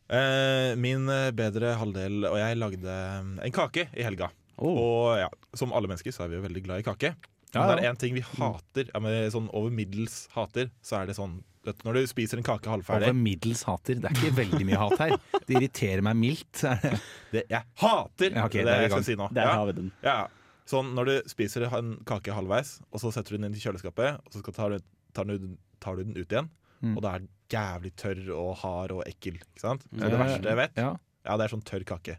Eh, 0.08 0.74
min 0.80 1.10
eh, 1.12 1.34
bedre 1.36 1.74
halvdel 1.82 2.24
og 2.30 2.38
jeg 2.40 2.58
lagde 2.58 2.92
eh, 2.92 3.32
en 3.48 3.56
kake 3.56 3.90
i 3.92 4.06
helga. 4.08 4.30
Oh. 4.56 4.78
Og 4.80 5.18
ja, 5.20 5.28
som 5.58 5.74
alle 5.76 5.90
mennesker 5.92 6.16
så 6.16 6.24
er 6.24 6.32
vi 6.32 6.40
jo 6.40 6.46
veldig 6.46 6.64
glad 6.64 6.82
i 6.84 6.88
kake. 6.88 7.12
Men 7.54 7.62
Ja, 7.64 7.76
det 7.76 7.84
er 7.84 7.92
én 7.92 8.00
ting 8.00 8.16
vi 8.16 8.24
hater, 8.24 8.90
ja, 8.92 9.00
men 9.04 9.30
sånn 9.32 9.48
over 9.56 9.72
middels 9.72 10.26
hater, 10.34 10.72
så 10.84 11.02
er 11.02 11.08
det 11.08 11.16
sånn 11.16 11.38
Når 11.64 11.96
du 11.96 12.02
spiser 12.08 12.40
en 12.40 12.46
kake 12.48 12.70
halvferdig 12.70 13.08
Over 13.08 13.16
middels 13.20 13.64
hater. 13.68 14.00
Det 14.04 14.10
er 14.10 14.18
ikke 14.20 14.36
veldig 14.38 14.68
mye 14.68 14.82
hat 14.82 15.02
her. 15.02 15.16
Det 15.48 15.56
irriterer 15.56 16.04
meg 16.04 16.16
mildt. 16.20 16.64
det, 17.34 17.44
Jeg 17.52 17.64
hater 17.82 18.36
Ja, 18.36 18.46
okay, 18.48 18.64
det 18.64 18.68
det 18.68 18.76
er 18.76 18.86
jeg 18.86 18.94
skal 18.96 19.08
si 19.08 19.18
nå. 19.20 19.30
Der 19.36 19.52
har 19.52 19.66
vi 19.68 19.78
den. 19.80 19.90
Ja. 20.06 20.20
Sånn 20.68 20.94
når 20.96 21.12
du 21.12 21.16
spiser 21.32 21.68
en 21.68 21.98
kake 22.08 22.36
halvveis, 22.36 22.78
og 22.92 23.04
så 23.04 23.12
setter 23.16 23.36
du 23.36 23.40
den 23.42 23.50
inn 23.50 23.60
i 23.60 23.64
kjøleskapet, 23.64 24.24
og 24.24 24.36
så 24.36 24.44
skal 24.44 24.56
tar 24.56 24.76
du, 24.76 24.88
tar 25.16 25.28
du, 25.28 25.52
tar 25.84 26.00
du 26.00 26.08
den 26.08 26.20
ut 26.20 26.28
igjen, 26.28 26.50
Mm. 26.84 26.96
og 26.96 27.02
da 27.04 27.16
er 27.16 27.24
den 27.24 27.32
jævlig 27.52 27.94
tørr 27.98 28.24
og 28.36 28.52
hard 28.62 28.94
og 28.98 29.04
ekkel. 29.08 29.40
Ikke 29.40 29.64
sant? 29.64 29.86
Det 29.90 30.04
er 30.04 30.14
det 30.14 30.22
verste 30.22 30.52
jeg 30.52 30.60
vet. 30.60 30.80
Ja. 30.80 30.94
Ja, 31.28 31.36
det 31.40 31.48
er 31.48 31.54
sånn 31.56 31.66
tørr 31.68 31.86
kake. 31.88 32.18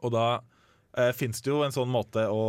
Og 0.00 0.12
da 0.14 0.26
eh, 0.98 1.12
fins 1.16 1.40
det 1.44 1.52
jo 1.52 1.62
en 1.64 1.74
sånn 1.74 1.90
måte 1.92 2.26
å 2.30 2.42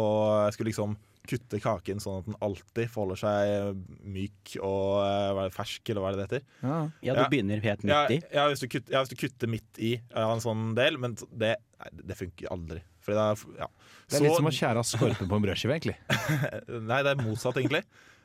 skulle 0.55 0.71
liksom 0.71 0.97
kutte 1.29 1.59
kaken 1.61 2.01
sånn 2.01 2.21
at 2.21 2.27
den 2.27 2.37
alltid 2.41 2.89
forholder 2.89 3.19
seg 3.21 3.81
myk 4.09 4.55
og 4.57 5.01
eh, 5.05 5.27
er 5.29 5.41
det, 5.43 5.53
fersk, 5.55 5.91
eller 5.91 6.03
hva 6.03 6.11
er 6.11 6.17
det 6.17 6.21
det 6.21 6.27
heter. 6.27 6.45
Ja. 6.63 6.79
Ja, 7.05 7.17
du 7.17 7.23
begynner 7.31 7.61
helt 7.63 7.85
midt 7.85 8.15
i. 8.17 8.19
ja, 8.33 8.47
hvis 8.49 8.63
du 8.63 8.67
kutter, 8.67 8.95
ja, 8.95 9.03
hvis 9.03 9.13
du 9.13 9.19
kutter 9.19 9.51
midt 9.51 9.81
i 9.81 9.93
ja, 9.99 10.25
en 10.25 10.43
sånn 10.43 10.71
del, 10.77 10.97
men 11.01 11.15
det, 11.29 11.55
nei, 11.81 11.91
det 12.09 12.17
funker 12.19 12.51
aldri. 12.53 12.81
Fordi 13.05 13.17
det 13.17 13.27
er, 13.27 13.61
ja. 13.63 13.69
Det 14.11 14.17
er 14.19 14.25
litt 14.27 14.37
som 14.37 14.49
å 14.49 14.53
skjære 14.53 14.81
av 14.81 14.87
skorpen 14.87 15.29
på 15.29 15.37
en 15.37 15.45
brødskive, 15.45 15.77
egentlig. 15.77 15.95
Nei, 16.91 16.99
det 17.05 17.13
er 17.13 17.21
motsatt, 17.23 17.57
egentlig. 17.57 17.81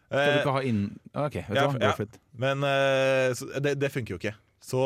Skal 0.07 0.23
du 0.23 0.33
Eh, 0.33 0.41
ikke 0.43 0.53
ha 0.55 0.63
inn... 0.63 0.83
OK, 1.15 1.35
vet 1.35 1.49
du 1.51 1.57
ja, 1.59 1.67
hva. 1.67 1.79
Go 1.83 1.93
for 1.99 2.07
it. 2.07 2.19
Men 2.39 2.63
eh, 2.63 3.35
det, 3.65 3.73
det 3.83 3.91
funker 3.91 4.15
jo 4.15 4.19
ikke. 4.21 4.35
Så 4.63 4.83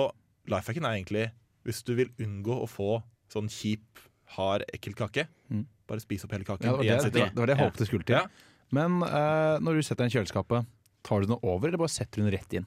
lifehacken 0.50 0.86
er 0.88 0.96
egentlig 0.96 1.26
hvis 1.68 1.82
du 1.84 1.92
vil 1.98 2.08
unngå 2.24 2.54
å 2.64 2.68
få 2.70 3.02
sånn 3.30 3.50
kjip, 3.52 4.00
hard, 4.36 4.64
ekkel 4.72 4.94
kake, 4.96 5.26
Mm. 5.50 5.64
bare 5.90 6.00
spis 6.00 6.22
opp 6.24 6.30
hele 6.32 6.44
kaken 6.46 6.68
Ja, 6.68 6.76
det, 6.78 6.86
var 6.86 7.10
det, 7.10 7.24
det 7.34 7.40
var 7.42 7.48
det 7.50 7.56
jeg 7.56 7.64
håpet 7.64 7.80
det 7.82 7.86
skulle 7.90 8.06
til. 8.06 8.14
Ja. 8.16 8.50
Men 8.70 9.00
uh, 9.02 9.58
når 9.58 9.80
du 9.80 9.82
setter 9.82 10.04
den 10.06 10.12
i 10.12 10.14
kjøleskapet, 10.14 10.68
tar 11.02 11.20
du 11.20 11.26
den 11.26 11.40
over, 11.42 11.66
eller 11.68 11.80
bare 11.82 11.90
setter 11.90 12.20
du 12.22 12.28
den 12.28 12.32
rett 12.36 12.54
inn? 12.54 12.66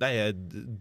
Nei, 0.00 0.10
jeg 0.16 0.34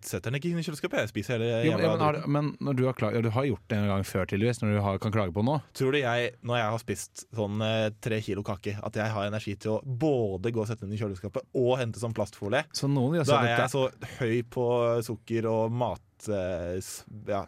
setter 0.08 0.30
den 0.32 0.38
ikke 0.40 0.50
inn 0.54 0.60
i 0.62 0.64
kjøleskapet. 0.64 1.02
Jeg 1.04 1.12
spiser 1.12 1.36
hele 1.36 1.48
Jo, 1.66 1.74
jævla 1.74 1.90
men, 1.92 2.04
har, 2.06 2.18
men 2.32 2.52
når 2.64 2.78
du 2.80 2.84
har, 2.88 2.96
klag, 2.96 3.18
ja, 3.18 3.22
du 3.26 3.32
har 3.36 3.48
gjort 3.50 3.66
det 3.68 3.80
en 3.80 3.90
gang 3.92 4.06
før, 4.08 4.28
tydeligvis, 4.32 4.62
når 4.64 4.72
du 4.78 4.80
har, 4.86 5.00
kan 5.04 5.12
klage 5.16 5.34
på 5.36 5.44
noe. 5.44 5.60
Tror 5.76 5.92
du 5.96 6.00
jeg, 6.00 6.30
når 6.48 6.60
jeg 6.62 6.70
har 6.76 6.84
spist 6.86 7.26
sånn 7.36 7.64
eh, 7.66 7.90
tre 8.00 8.22
kilo 8.24 8.44
kake, 8.48 8.78
at 8.80 9.00
jeg 9.02 9.12
har 9.16 9.28
energi 9.28 9.56
til 9.60 9.74
å 9.76 9.80
både 9.84 10.54
gå 10.56 10.64
og 10.64 10.70
sette 10.72 10.86
den 10.88 10.96
i 10.96 11.02
kjøleskapet 11.02 11.50
og 11.60 11.74
hente 11.82 12.00
sånn 12.00 12.16
plastfolie? 12.16 12.64
Så 12.72 12.88
noen 12.92 13.20
gjør 13.20 13.28
Da 13.28 13.34
sånn 13.34 13.50
er 13.50 13.58
jeg 13.58 13.74
så 13.76 13.84
høy 14.22 14.38
på 14.56 14.68
sukker 15.10 15.50
og 15.52 15.76
mat... 15.84 16.06
eh, 16.32 16.80
ja, 17.28 17.44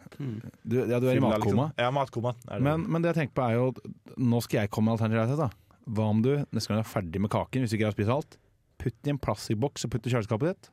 du, 0.64 0.76
ja, 0.88 1.00
du 1.00 1.08
er 1.08 1.16
i 1.16 1.24
matkoma. 1.24 1.70
Liksom. 1.72 1.80
Ja, 1.86 1.90
matkoma. 1.92 2.34
Er 2.48 2.60
det. 2.60 2.66
Men, 2.68 2.84
men 2.88 3.04
det 3.04 3.12
jeg 3.14 3.20
tenker 3.22 3.36
på 3.40 3.48
er 3.48 3.56
jo 3.58 3.66
Nå 4.20 4.40
skal 4.44 4.62
jeg 4.62 4.72
komme 4.72 4.90
med 4.92 5.00
alternativet. 5.00 5.40
da 5.40 5.82
Hva 5.92 6.06
om 6.12 6.20
du 6.24 6.30
neste 6.52 6.68
gang 6.68 6.80
du 6.80 6.84
er 6.84 6.92
ferdig 6.92 7.20
med 7.24 7.32
kaken, 7.32 7.64
hvis 7.64 7.72
du 7.72 7.78
ikke 7.80 7.88
har 7.90 7.96
spist 7.96 8.12
alt, 8.12 8.38
putt 8.82 8.96
den 9.00 9.12
i 9.12 9.16
en 9.16 9.20
plastboks 9.24 9.86
og 9.88 9.92
putt 9.96 10.08
i 10.08 10.12
kjøleskapet 10.12 10.52
ditt? 10.52 10.72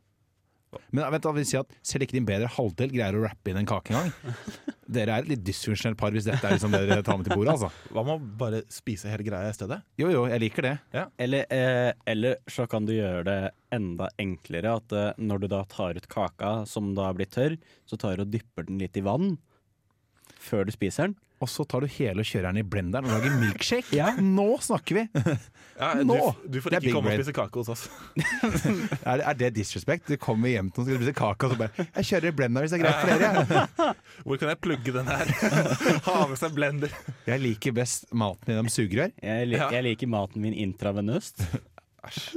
Men 0.93 1.07
vent 1.13 1.25
da, 1.25 1.31
vil 1.33 1.45
si 1.49 1.57
at 1.57 1.71
Selv 1.85 2.05
ikke 2.05 2.17
din 2.17 2.27
bedre 2.27 2.49
halvdel 2.53 2.91
greier 2.93 3.17
å 3.17 3.23
rappe 3.23 3.51
inn 3.51 3.57
en 3.61 3.69
kake 3.69 3.93
engang. 3.93 4.11
Dere 4.99 5.15
er 5.15 5.25
et 5.25 5.31
litt 5.31 5.43
dysfunksjonelt 5.45 5.97
par 5.99 6.13
hvis 6.13 6.25
dette 6.25 6.41
er 6.45 6.55
liksom 6.55 6.73
det 6.73 6.81
dere 6.89 7.05
tar 7.05 7.19
med 7.19 7.27
til 7.29 7.38
bordet. 7.38 7.53
altså 7.53 7.93
Hva 7.93 8.03
med 8.07 8.15
å 8.15 8.31
bare 8.41 8.61
spise 8.73 9.11
hele 9.11 9.25
greia 9.25 9.51
i 9.51 9.53
stedet? 9.53 9.77
Jo 10.01 10.09
jo, 10.09 10.23
jeg 10.31 10.41
liker 10.41 10.65
det. 10.65 10.73
Eller, 11.21 11.45
eh, 11.53 11.91
eller 12.09 12.39
så 12.49 12.65
kan 12.69 12.88
du 12.89 12.95
gjøre 12.95 13.21
det 13.27 13.38
enda 13.75 14.09
enklere. 14.21 14.73
At 14.81 14.95
eh, 14.97 15.11
når 15.21 15.43
du 15.43 15.47
da 15.53 15.61
tar 15.69 15.97
ut 15.97 16.09
kaka 16.09 16.53
som 16.69 16.95
da 16.97 17.11
blir 17.13 17.29
tørr, 17.29 17.59
så 17.85 18.01
tar 18.01 18.17
du 18.17 18.25
og 18.25 18.33
dypper 18.33 18.65
den 18.65 18.81
litt 18.81 18.97
i 18.97 19.05
vann 19.05 19.35
før 20.41 20.65
du 20.65 20.73
spiser 20.73 21.09
den. 21.09 21.17
Og 21.39 21.48
så 21.50 21.63
tar 21.67 21.86
du 21.86 21.88
hele 21.88 22.19
og 22.24 22.27
kjører 22.27 22.50
den 22.50 22.60
i 22.62 22.63
blenderen 22.67 23.08
og 23.08 23.13
lager 23.15 23.36
milkshake. 23.39 24.10
Nå 24.38 24.50
snakker 24.65 25.00
vi! 25.01 25.08
Ja, 25.79 25.93
du, 25.96 26.01
Nå! 26.10 26.15
du 26.43 26.58
får 26.60 26.74
er 26.75 26.84
ikke 26.84 26.91
komme 26.91 27.08
og 27.13 27.22
spise 27.22 27.31
kake 27.38 27.62
hos 27.62 27.69
oss. 27.72 27.84
Er 29.08 29.22
det, 29.22 29.24
er 29.29 29.38
det 29.39 29.50
disrespect? 29.55 30.10
Du 30.12 30.17
kommer 30.19 30.51
hjem 30.51 30.67
til 30.75 30.84
noen 30.84 30.89
og 30.89 30.98
skal 30.98 31.05
spise 31.05 31.13
kake, 31.15 31.48
og 31.48 31.53
så 31.53 31.60
bare 31.62 31.86
'Jeg 31.86 32.08
kjører 32.10 32.27
i 32.27 32.34
blenderen 32.36 32.65
hvis 32.67 32.74
det 32.74 32.79
er 32.79 32.84
greit 32.84 33.00
for 33.00 33.08
dere'. 33.24 33.93
Hvor 34.27 34.39
kan 34.41 34.50
jeg 34.51 34.60
plugge 34.60 34.91
den 34.98 35.08
her? 35.08 35.31
ha 36.03 36.27
med 36.27 36.36
seg 36.41 36.51
blender. 36.58 36.91
Jeg 37.31 37.39
liker 37.39 37.72
best 37.79 38.10
maten 38.12 38.51
i 38.51 38.58
de 38.60 38.69
sugerør. 38.75 39.15
Jeg, 39.24 39.48
lik, 39.48 39.60
Ja. 39.62 39.69
jeg 39.72 39.84
liker 39.88 40.08
maten 40.12 40.41
min 40.43 40.53
intravenøst. 40.67 41.48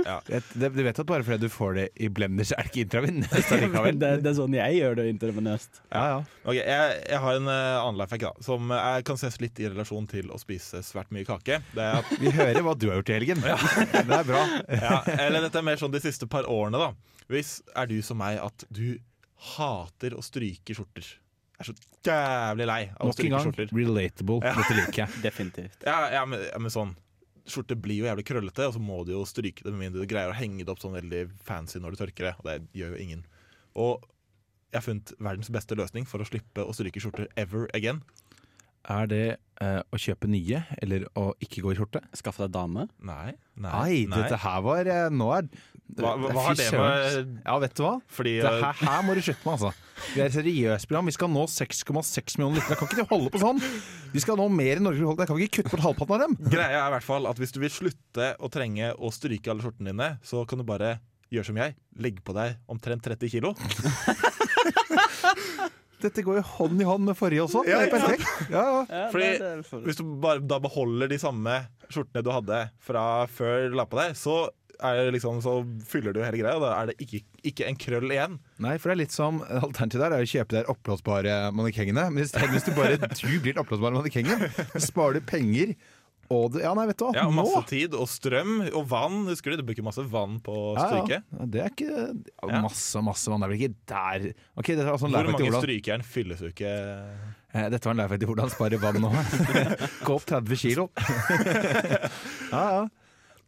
Ja. 0.05 0.17
Det, 0.27 0.41
det, 0.55 0.69
du 0.75 0.83
vet 0.83 0.99
at 0.99 1.07
bare 1.09 1.25
fordi 1.27 1.47
du 1.47 1.53
får 1.53 1.75
det 1.79 1.85
i 2.03 2.09
blender, 2.13 2.47
så 2.49 2.57
er 2.59 2.67
det 2.67 2.73
ikke 2.73 2.83
intravenøst 2.87 3.53
det, 4.03 4.11
det 4.25 4.31
er 4.31 4.37
sånn 4.37 4.57
jeg 4.57 4.79
gjør 4.79 4.97
det 4.99 5.07
intravenøst. 5.13 5.81
Ja, 5.93 6.03
ja. 6.13 6.17
Okay, 6.43 6.63
jeg, 6.63 6.97
jeg 7.13 7.21
har 7.25 7.39
en 7.41 7.51
uh, 7.51 7.83
annen 7.83 8.01
life 8.01 8.15
hack 8.17 8.25
da, 8.27 8.33
som 8.45 8.73
jeg 8.75 9.07
kan 9.09 9.21
ses 9.21 9.39
litt 9.43 9.61
i 9.63 9.69
relasjon 9.71 10.09
til 10.11 10.33
å 10.35 10.41
spise 10.41 10.83
svært 10.87 11.13
mye 11.15 11.27
kake. 11.29 11.61
Det 11.77 11.85
er 11.87 12.01
at, 12.01 12.13
Vi 12.23 12.33
hører 12.35 12.61
hva 12.67 12.75
du 12.79 12.89
har 12.91 13.01
gjort 13.01 13.13
i 13.15 13.17
helgen. 13.21 13.43
Det 14.13 14.19
er 14.19 14.29
bra. 14.29 14.43
ja, 14.73 14.99
eller 15.29 15.47
dette 15.47 15.61
er 15.63 15.67
mer 15.71 15.81
sånn 15.81 15.95
de 15.95 16.03
siste 16.03 16.27
par 16.31 16.49
årene. 16.51 16.81
da 16.83 17.27
Hvis 17.33 17.59
er 17.79 17.91
du 17.91 17.99
som 18.05 18.19
meg 18.23 18.41
at 18.43 18.67
du 18.73 18.97
hater 19.57 20.15
å 20.19 20.23
stryke 20.25 20.75
skjorter. 20.77 21.07
Er 21.63 21.69
så 21.69 21.75
jævlig 22.07 22.67
lei 22.67 22.83
av 22.91 23.05
å 23.05 23.09
Nok 23.09 23.13
en 23.13 23.17
stryke 23.17 23.33
gang 23.35 23.47
skjorter. 23.47 23.73
relatable. 23.77 24.39
Dette 24.43 24.77
liker 24.79 25.01
jeg. 25.05 25.23
Definitivt. 25.25 25.79
Ja, 25.87 25.99
ja, 26.15 26.23
men, 26.27 26.43
ja, 26.49 26.59
men 26.63 26.75
sånn 26.75 26.95
Skjorter 27.49 27.79
blir 27.83 28.03
jo 28.03 28.07
jævlig 28.07 28.25
krøllete, 28.29 28.69
og 28.69 28.77
så 28.77 28.83
må 28.83 29.01
du 29.07 29.13
jo 29.17 29.25
stryke 29.27 29.65
det 29.65 29.73
med 29.73 29.89
mindre 29.89 30.05
du 30.05 30.11
greier 30.11 30.31
å 30.31 30.39
henge 30.39 30.63
det 30.63 30.71
opp 30.73 30.83
sånn 30.83 30.95
veldig 30.95 31.25
fancy 31.43 31.81
når 31.83 31.95
du 31.95 32.03
tørker 32.05 32.29
det. 32.29 32.35
Og 32.39 32.49
det 32.49 32.59
gjør 32.79 32.95
jo 32.95 33.03
ingen. 33.03 33.25
Og 33.75 34.09
jeg 34.73 34.79
har 34.79 34.87
funnet 34.87 35.15
verdens 35.21 35.51
beste 35.53 35.77
løsning 35.77 36.07
for 36.09 36.23
å 36.23 36.29
slippe 36.29 36.65
å 36.65 36.75
stryke 36.77 37.03
skjorter 37.03 37.29
ever 37.41 37.67
again. 37.77 38.01
Er 38.91 39.07
det 39.07 39.25
eh, 39.63 39.81
å 39.95 39.99
kjøpe 40.01 40.31
nye, 40.31 40.63
eller 40.83 41.05
å 41.19 41.29
ikke 41.45 41.63
gå 41.63 41.75
i 41.75 41.77
skjorte? 41.79 42.01
Skaffe 42.19 42.43
deg 42.47 42.55
dame. 42.57 42.89
Nei. 42.99 43.35
Nei. 43.55 43.75
Nei, 43.77 43.99
dette 44.11 44.41
her 44.43 44.63
var 44.65 44.89
eh, 44.91 45.07
Nå 45.13 45.29
er 45.37 45.47
Hva, 45.93 46.15
hva, 46.17 46.31
hva 46.33 46.43
har 46.47 46.57
det 46.57 46.67
med 46.73 47.41
Ja, 47.45 47.57
vet 47.61 47.75
du 47.77 47.83
hva? 47.85 47.95
Fordi 48.17 48.35
Det 48.41 48.49
uh, 48.49 48.63
her, 48.65 48.79
her 48.81 49.03
må 49.05 49.17
du 49.17 49.21
slutte 49.25 49.45
med, 49.45 49.53
altså. 49.59 49.73
Vi 50.15 50.23
er 50.23 50.31
et 50.31 50.35
seriøst 50.35 50.89
program. 50.89 51.11
Vi 51.11 51.15
skal 51.15 51.31
nå 51.31 51.43
6,6 51.53 52.39
millioner 52.39 52.59
lyttere. 52.59 52.79
Kan 52.81 52.89
ikke 52.89 53.01
de 53.03 53.07
holde 53.11 53.33
på 53.35 53.43
sånn? 53.43 53.61
Vi 54.13 54.23
skal 54.25 54.41
nå 54.41 54.49
mer 54.53 54.81
enn 54.81 54.87
Norge. 54.89 55.05
Jeg 55.05 55.31
kan 55.31 55.43
ikke 55.45 55.61
kutte 55.61 55.75
bort 55.75 55.85
halvparten 55.87 56.17
av 56.17 56.25
dem? 56.25 56.37
Greia 56.53 56.81
er 56.81 56.89
i 56.89 56.95
hvert 56.97 57.07
fall 57.07 57.29
at 57.31 57.39
hvis 57.43 57.55
du 57.55 57.61
vil 57.63 57.73
slutte 57.73 58.33
å 58.41 58.51
trenge 58.53 58.93
å 58.97 59.13
stryke 59.15 59.53
alle 59.53 59.65
skjortene 59.65 59.93
dine, 59.93 60.09
så 60.27 60.47
kan 60.49 60.61
du 60.63 60.67
bare 60.69 60.97
gjøre 61.33 61.49
som 61.51 61.61
jeg. 61.63 61.77
Legge 62.03 62.25
på 62.25 62.35
deg 62.37 62.59
omtrent 62.73 63.05
30 63.07 63.33
kilo. 63.37 63.55
Dette 66.03 66.25
går 66.27 66.41
jo 66.41 66.43
hånd 66.57 66.83
i 66.83 66.87
hånd 66.87 67.05
med 67.07 67.15
forrige 67.19 67.45
også. 67.45 67.63
Ja, 67.69 67.79
det 67.79 67.87
er 67.87 67.93
perfekt. 67.93 68.27
Ja, 68.51 68.65
ja. 68.91 69.05
Fordi 69.13 69.85
Hvis 69.87 70.01
du 70.01 70.05
bare 70.23 70.43
da 70.43 70.59
beholder 70.63 71.11
de 71.13 71.19
samme 71.23 71.61
skjortene 71.93 72.25
du 72.27 72.31
hadde 72.35 72.59
fra 72.83 73.05
før 73.31 73.69
du 73.71 73.77
la 73.79 73.87
på 73.87 74.01
deg, 74.01 74.17
så, 74.19 74.49
er 74.85 75.09
liksom, 75.15 75.41
så 75.45 75.55
fyller 75.89 76.15
du 76.15 76.21
hele 76.25 76.41
greia. 76.41 76.59
Da 76.63 76.75
er 76.77 76.91
det 76.91 76.99
ikke, 77.05 77.23
ikke 77.53 77.67
en 77.69 77.81
krøll 77.81 78.13
igjen. 78.13 78.37
Nei, 78.63 78.77
for 78.79 78.91
det 78.91 78.97
er 78.97 79.03
litt 79.05 79.17
som 79.17 79.41
Alternativet 79.47 80.05
der 80.05 80.17
er 80.19 80.27
å 80.27 80.31
kjøpe 80.35 80.59
de 80.59 80.63
oppblåsbare 80.73 81.41
mannekengene. 81.57 82.07
Men 82.13 82.23
hvis 82.27 82.69
du 82.69 82.73
bare 82.77 83.01
du 83.01 83.35
blir 83.43 83.53
den 83.53 83.65
oppblåsbare 83.65 83.99
mannekengen, 83.99 84.47
så 84.75 84.87
sparer 84.87 85.19
du 85.19 85.27
penger. 85.29 85.75
Og 86.33 86.55
du, 86.55 86.63
ja, 86.63 86.71
nei, 86.77 86.87
vet 86.89 86.97
du 86.97 87.05
hva. 87.05 87.13
Ja, 87.17 87.27
og 87.29 87.35
Masse 87.37 87.59
Nå 87.59 87.67
tid 87.69 87.95
og 87.99 88.09
strøm 88.09 88.55
og 88.71 88.87
vann. 88.89 89.19
Husker 89.29 89.53
du 89.53 89.61
du 89.61 89.67
bruker 89.69 89.85
masse 89.85 90.05
vann 90.09 90.39
på 90.45 90.57
stryket? 90.79 91.27
ja, 91.29 91.43
ja. 91.43 91.49
Det 91.53 91.63
er 91.67 91.75
ikke 91.75 91.93
ja. 91.93 92.63
Masse, 92.65 93.03
masse 93.05 93.29
vann. 93.33 93.43
Det 93.43 93.51
er 93.51 93.53
vel 93.53 93.61
ikke 93.61 93.93
der 93.93 94.27
okay, 94.57 94.79
det 94.79 94.87
er 94.87 94.97
sånn 95.03 95.13
Hvor 95.13 95.33
mange 95.35 95.53
strykejern 95.61 96.07
fylles 96.07 96.41
du 96.41 96.49
ikke 96.49 96.73
Eh, 97.53 97.69
Dette 97.69 97.85
var 97.85 97.93
en 97.93 98.01
lærefakt 98.01 98.23
til 98.23 98.31
hvordan 98.31 98.53
spare 98.53 98.79
vann 98.81 98.99
nå. 99.05 99.11
Gå 100.07 100.15
opp 100.17 100.25
30 100.29 100.61
kilo. 100.63 100.89
ja, 102.55 102.63
ja. 102.79 102.83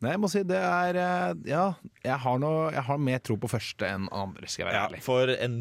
Nei, 0.05 0.13
jeg 0.15 0.21
må 0.23 0.29
si 0.31 0.43
det 0.47 0.61
er 0.61 0.99
eh, 1.01 1.33
Ja, 1.49 1.65
jeg 2.05 2.21
har, 2.27 2.39
noe, 2.43 2.69
jeg 2.77 2.85
har 2.87 3.01
mer 3.11 3.19
tro 3.25 3.37
på 3.41 3.51
første 3.51 3.89
enn 3.89 4.07
andre, 4.13 4.47
skal 4.47 4.67
jeg 4.67 4.71
være 4.71 4.99
Ja, 4.99 5.03
for 5.05 5.33
en, 5.35 5.57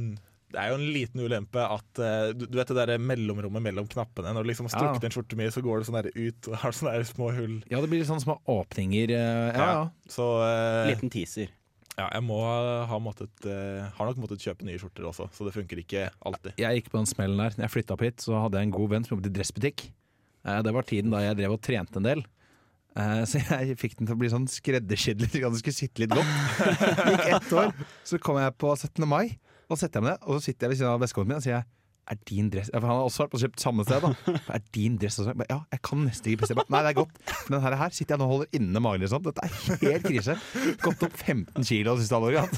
det 0.54 0.60
er 0.62 0.70
jo 0.70 0.76
en 0.78 0.86
liten 0.94 1.24
ulempe 1.26 1.64
at 1.66 2.02
eh, 2.04 2.28
du, 2.38 2.44
du 2.46 2.60
vet 2.60 2.70
det 2.70 2.78
der 2.92 3.00
mellomrommet 3.02 3.64
mellom 3.66 3.88
knappene. 3.90 4.36
Når 4.36 4.46
du 4.46 4.50
liksom 4.52 4.68
har 4.70 4.92
Ja. 4.92 4.94
en 5.02 5.16
skjorte 5.16 5.40
mye, 5.40 5.50
så 5.56 5.64
går 5.66 5.82
det 5.82 5.88
sånn 5.90 5.98
der 5.98 6.12
ut 6.14 6.50
og 6.52 6.60
har 6.62 6.76
sånne 6.78 6.94
der 7.00 7.08
små 7.10 7.32
hull. 7.34 7.56
Ja, 7.72 7.80
det 7.82 7.90
blir 7.90 8.04
litt 8.04 8.10
sånne 8.12 8.22
små 8.28 8.36
åpninger. 8.54 9.10
eh, 9.18 9.58
Ja, 9.58 9.66
ja. 9.80 9.84
Så 10.14 10.28
uh, 10.44 10.86
Liten 10.92 11.10
teaser. 11.10 11.50
ja, 11.98 12.06
jeg 12.14 12.24
må 12.28 12.38
ha, 12.44 13.00
måttet, 13.02 13.34
uh, 13.50 13.90
har 13.98 14.12
nok 14.12 14.22
måttet 14.28 14.46
kjøpe 14.46 14.66
nye 14.70 14.78
skjorter 14.82 15.10
også, 15.10 15.26
så 15.34 15.46
det 15.50 15.56
funker 15.58 15.82
ikke 15.82 16.06
alltid. 16.26 16.54
Jeg 16.62 16.84
gikk 16.84 16.92
på 16.94 17.02
den 17.02 17.10
smellen 17.10 17.42
der. 17.42 17.58
Når 17.58 17.66
jeg 17.66 17.74
flytta 17.80 17.98
opp 17.98 18.06
hit, 18.06 18.22
så 18.22 18.38
hadde 18.46 18.62
jeg 18.62 18.70
en 18.70 18.78
god 18.78 18.94
venn 18.94 19.06
som 19.10 19.16
jobbet 19.18 19.32
i 19.32 19.36
dressbutikk. 19.40 19.88
Eh, 20.46 20.62
Det 20.70 20.74
var 20.78 20.86
tiden 20.86 21.10
da 21.18 21.24
jeg 21.26 21.38
drev 21.42 21.58
og 21.58 21.62
trente 21.66 21.98
en 21.98 22.06
del. 22.12 22.24
Eh, 22.96 23.24
Så 23.26 23.40
jeg 23.42 23.78
fikk 23.82 23.96
den 24.00 24.06
til 24.10 24.16
å 24.16 24.20
bli 24.22 24.30
sånn 24.30 24.48
skreddersydd 24.52 25.22
litt, 25.24 25.34
det 25.40 25.60
skulle 25.62 25.74
sitte 25.78 26.04
litt 26.04 26.14
godt. 26.14 26.34
Gikk 27.10 27.30
ett 27.40 27.54
år, 27.58 27.72
så 28.06 28.20
kom 28.22 28.38
jeg 28.42 28.54
på 28.62 28.74
17. 28.78 29.08
mai, 29.10 29.38
og 29.70 29.80
setter 29.82 30.02
jeg 30.02 30.10
meg. 30.12 30.20
Og 30.28 30.38
så 30.38 30.50
sitter 30.50 30.68
jeg 30.68 30.74
ved 30.76 30.82
siden 30.84 30.92
av 30.94 31.02
bestekonen 31.02 31.32
min 31.34 31.40
og 31.42 31.46
sier 31.48 31.58
jeg, 31.62 31.66
er 32.12 32.18
din 32.28 32.50
dress 32.52 32.68
For 32.68 32.84
han 32.84 32.98
har 33.00 33.06
også 33.08 33.22
vært 33.24 33.32
på 33.32 33.40
kjøpt 33.40 33.62
samme 33.64 33.84
sted. 33.88 34.04
da 34.04 34.10
Er 34.58 34.64
din 34.76 34.98
dress 35.00 35.22
også? 35.24 35.32
Ja, 35.48 35.62
jeg 35.72 35.80
kan 35.88 36.02
nesten 36.04 36.34
ikke 36.34 36.42
bestemme. 36.42 36.66
Nei, 36.68 36.82
det 36.84 36.90
er 36.92 36.98
godt. 37.00 37.22
For 37.32 37.54
den 37.56 37.64
her 37.80 37.94
sitter 37.96 38.12
jeg 38.18 38.20
nå 38.20 38.26
og 38.28 38.34
holder 38.34 38.58
inne 38.60 38.82
magen. 38.84 39.06
Liksom. 39.06 39.24
Dette 39.24 39.46
er 39.48 39.54
helt 39.86 40.10
krise. 40.10 40.36
Gått 40.84 41.06
opp 41.08 41.16
15 41.16 41.64
kilo 41.64 41.96
det 41.96 42.04
siste 42.04 42.20
halvåret. 42.20 42.52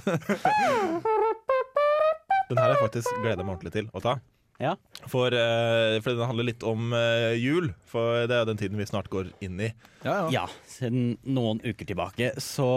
Den 2.50 2.58
her 2.58 2.66
har 2.66 2.74
jeg 2.74 2.82
faktisk 2.88 3.22
gleda 3.22 3.46
meg 3.46 3.54
ordentlig 3.56 3.74
til 3.78 3.88
å 3.94 4.02
ta. 4.02 4.16
Ja. 4.62 4.76
For, 5.12 5.34
uh, 5.36 5.98
for 6.02 6.16
den 6.16 6.28
handler 6.30 6.48
litt 6.48 6.64
om 6.64 6.94
uh, 6.96 7.34
jul, 7.36 7.74
for 7.92 8.24
det 8.30 8.36
er 8.38 8.46
jo 8.46 8.48
den 8.54 8.60
tiden 8.62 8.80
vi 8.80 8.86
snart 8.88 9.10
går 9.12 9.28
inn 9.44 9.60
i. 9.60 9.68
Ja, 10.06 10.14
ja. 10.16 10.30
Ja, 10.32 10.44
siden 10.70 11.16
noen 11.26 11.60
uker 11.66 11.88
tilbake 11.90 12.30
så 12.42 12.68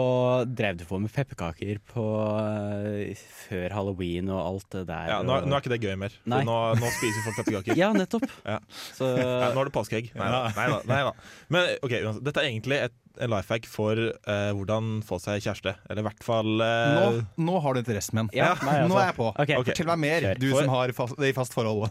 drev 0.49 0.79
du 0.79 0.83
på 0.89 0.97
med 0.99 1.13
pepperkaker 1.13 1.77
på 1.91 2.05
eh, 2.41 3.13
før 3.45 3.75
halloween 3.77 4.31
og 4.33 4.39
alt 4.41 4.67
det 4.73 4.81
der. 4.89 5.11
Ja, 5.13 5.19
nå, 5.23 5.35
og- 5.37 5.45
nå 5.47 5.55
er 5.55 5.61
ikke 5.63 5.73
det 5.75 5.81
gøy 5.85 5.93
mer. 6.01 6.15
For 6.25 6.47
nå, 6.49 6.57
nå 6.81 6.89
spiser 6.97 7.27
folk 7.27 7.37
pepperkaker. 7.43 7.77
Ja, 7.83 7.91
nettopp. 7.93 8.25
Ja. 8.49 8.57
Så 8.97 9.11
Ja, 9.13 9.51
nå 9.53 9.61
er 9.61 9.69
det 9.69 9.75
påskeegg. 9.77 10.09
Nei 10.17 10.31
da. 10.33 10.41
Nei 10.57 10.67
nei 10.89 11.01
da. 11.05 11.13
Men 11.53 11.69
ok, 11.85 11.95
uansett, 12.01 12.25
dette 12.27 12.41
er 12.43 12.49
egentlig 12.49 12.81
et, 12.89 12.97
en 13.19 13.31
life 13.33 13.51
hack 13.53 13.65
for 13.67 13.97
eh, 13.99 14.51
hvordan 14.55 14.99
få 15.07 15.17
seg 15.23 15.41
kjæreste. 15.43 15.73
Eller 15.89 16.03
i 16.03 16.07
hvert 16.07 16.23
fall 16.23 16.61
eh, 16.63 16.95
Nå, 16.95 17.23
nå 17.49 17.59
har 17.63 17.75
du 17.75 17.81
interessen 17.81 18.19
min. 18.21 18.29
Ja, 18.37 18.53
meg 18.65 18.85
nå 18.87 18.95
er 18.99 19.09
jeg 19.09 19.17
på. 19.17 19.29
Okay. 19.33 19.57
Okay. 19.59 19.73
Fortell 19.73 19.89
meg 19.91 20.01
mer, 20.05 20.27
Kjør. 20.27 20.39
du 20.43 20.47
For- 20.53 20.61
som 20.63 20.73
har 20.75 20.93
fast, 20.99 21.19
det 21.19 21.31
i 21.33 21.37
fast 21.37 21.57
forhold. 21.57 21.87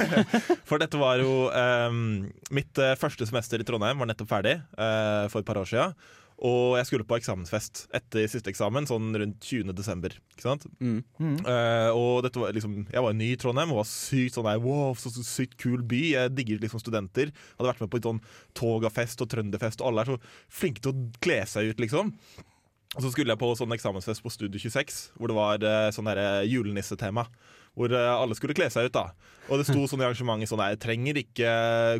For 0.68 0.82
dette 0.82 0.98
var 1.00 1.20
jo 1.22 1.34
ehm, 1.54 2.04
Mitt 2.56 2.78
eh, 2.82 2.94
første 3.00 3.28
semester 3.28 3.62
i 3.62 3.66
Trondheim 3.68 4.00
var 4.02 4.10
nettopp 4.10 4.30
ferdig 4.32 4.56
eh, 4.58 5.26
for 5.32 5.42
et 5.42 5.48
par 5.48 5.60
år 5.62 5.68
siden. 5.70 5.94
Og 6.44 6.74
jeg 6.76 6.88
skulle 6.88 7.06
på 7.08 7.16
eksamensfest 7.16 7.86
etter 7.96 8.26
siste 8.28 8.50
eksamen, 8.52 8.84
sånn 8.88 9.08
rundt 9.16 9.38
20. 9.40 9.72
desember. 9.76 10.12
Ikke 10.34 10.44
sant? 10.44 10.66
Mm. 10.84 10.98
Eh, 11.40 11.90
og 11.96 12.26
dette 12.26 12.40
var 12.42 12.52
liksom 12.52 12.74
Jeg 12.92 13.04
var 13.06 13.16
ny 13.16 13.30
i 13.32 13.38
Trondheim 13.40 13.72
og 13.72 13.80
var 13.80 13.88
sykt 13.88 14.36
sånn 14.36 14.48
der 14.48 14.60
Wow, 14.60 14.92
så, 15.00 15.12
så 15.14 15.24
sykt 15.24 15.56
kul 15.62 15.80
by. 15.80 16.02
Jeg 16.12 16.34
digger 16.36 16.60
liksom 16.60 16.82
studenter. 16.82 17.32
Hadde 17.56 17.70
vært 17.70 17.80
med 17.86 17.92
på 17.92 18.02
et 18.02 18.10
sånn 18.10 18.20
Togafest 18.58 19.24
og 19.24 19.32
Trønderfest, 19.32 19.80
og 19.80 19.92
alle 19.92 20.04
er 20.04 20.12
så 20.12 20.18
flinke 20.60 20.84
til 20.84 20.92
å 20.92 21.08
kle 21.24 21.40
seg 21.48 21.72
ut, 21.72 21.80
liksom. 21.80 22.12
Og 22.96 23.02
så 23.04 23.10
skulle 23.12 23.32
jeg 23.32 23.40
på 23.40 23.50
sånn 23.58 23.74
eksamensfest 23.74 24.24
på 24.24 24.32
Studio 24.32 24.60
26, 24.60 25.00
hvor 25.16 25.32
det 25.32 25.36
var 25.36 25.64
uh, 25.64 25.88
sånn 25.92 26.08
derre 26.08 26.44
julenissetema. 26.48 27.26
Hvor 27.76 27.92
eh, 27.92 28.08
alle 28.08 28.32
skulle 28.38 28.54
kle 28.56 28.70
seg 28.72 28.88
ut, 28.88 28.94
da. 28.94 29.10
Og 29.50 29.60
det 29.60 29.66
sto 29.68 29.82
sånn 29.90 30.00
i 30.00 30.06
arrangementet 30.06 30.48
sånn 30.48 30.62
der 30.62 30.78
Trenger 30.80 31.18
ikke 31.20 31.50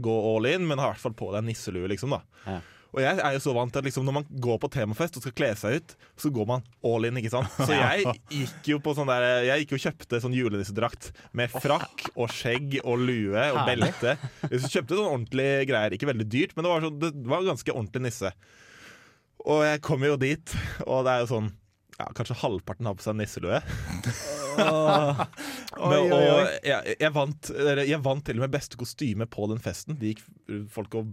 gå 0.04 0.14
all 0.30 0.48
in, 0.48 0.64
men 0.68 0.80
har 0.80 0.94
i 0.94 0.94
hvert 0.94 1.04
fall 1.04 1.16
på 1.18 1.28
deg 1.34 1.44
nisselue, 1.44 1.88
liksom. 1.92 2.16
da 2.16 2.22
Ja. 2.46 2.62
Og 2.96 3.02
jeg 3.04 3.20
er 3.20 3.34
jo 3.36 3.40
så 3.44 3.52
vant 3.52 3.68
til 3.72 3.82
at 3.82 3.84
liksom, 3.84 4.06
når 4.08 4.14
man 4.16 4.28
går 4.40 4.56
på 4.62 4.70
temafest 4.72 5.18
og 5.18 5.24
skal 5.26 5.34
kle 5.36 5.50
seg 5.60 5.74
ut, 5.76 5.94
så 6.16 6.30
går 6.32 6.46
man 6.48 6.62
all 6.88 7.04
in, 7.04 7.18
ikke 7.20 7.32
sant. 7.34 7.58
Så 7.58 7.76
jeg 7.76 8.06
gikk 8.32 8.70
jo 8.72 8.78
på 8.80 8.94
sånn 8.96 9.10
der 9.10 9.26
Jeg 9.44 9.64
gikk 9.64 9.74
jo 9.74 9.80
og 9.80 9.84
kjøpte 9.84 10.20
sånn 10.24 10.36
julenissedrakt 10.36 11.10
med 11.36 11.52
frakk 11.52 12.06
og 12.14 12.32
skjegg 12.32 12.78
og 12.80 13.04
lue 13.04 13.44
og 13.52 13.60
belte. 13.68 14.16
Så 14.48 14.72
kjøpte 14.72 14.96
sånn 14.96 15.10
ordentlige 15.10 15.66
greier. 15.68 15.92
Ikke 15.92 16.08
veldig 16.08 16.28
dyrt, 16.32 16.56
men 16.56 16.64
det 16.64 16.72
var, 16.72 16.88
sånn, 16.88 16.98
det 17.04 17.12
var 17.34 17.44
ganske 17.50 17.76
ordentlig 17.76 18.06
nisse. 18.08 18.32
Og 19.44 19.60
jeg 19.66 19.84
kommer 19.84 20.14
jo 20.14 20.18
dit, 20.24 20.56
og 20.88 21.04
det 21.04 21.12
er 21.12 21.26
jo 21.26 21.30
sånn 21.34 21.52
ja, 21.98 22.06
Kanskje 22.16 22.36
halvparten 22.42 22.88
har 22.88 22.96
på 22.98 23.04
seg 23.04 23.16
nisselue. 23.16 23.60
Oi. 24.56 26.00
og 26.00 26.22
jeg, 26.64 26.96
jeg, 27.00 27.10
vant, 27.12 27.50
jeg 27.80 28.00
vant 28.04 28.24
til 28.24 28.38
og 28.38 28.44
med 28.44 28.52
beste 28.52 28.78
kostyme 28.80 29.28
på 29.28 29.48
den 29.52 29.60
festen. 29.62 29.96
De 30.00 30.12
gikk 30.12 30.22
folk 30.72 30.98
og 31.00 31.10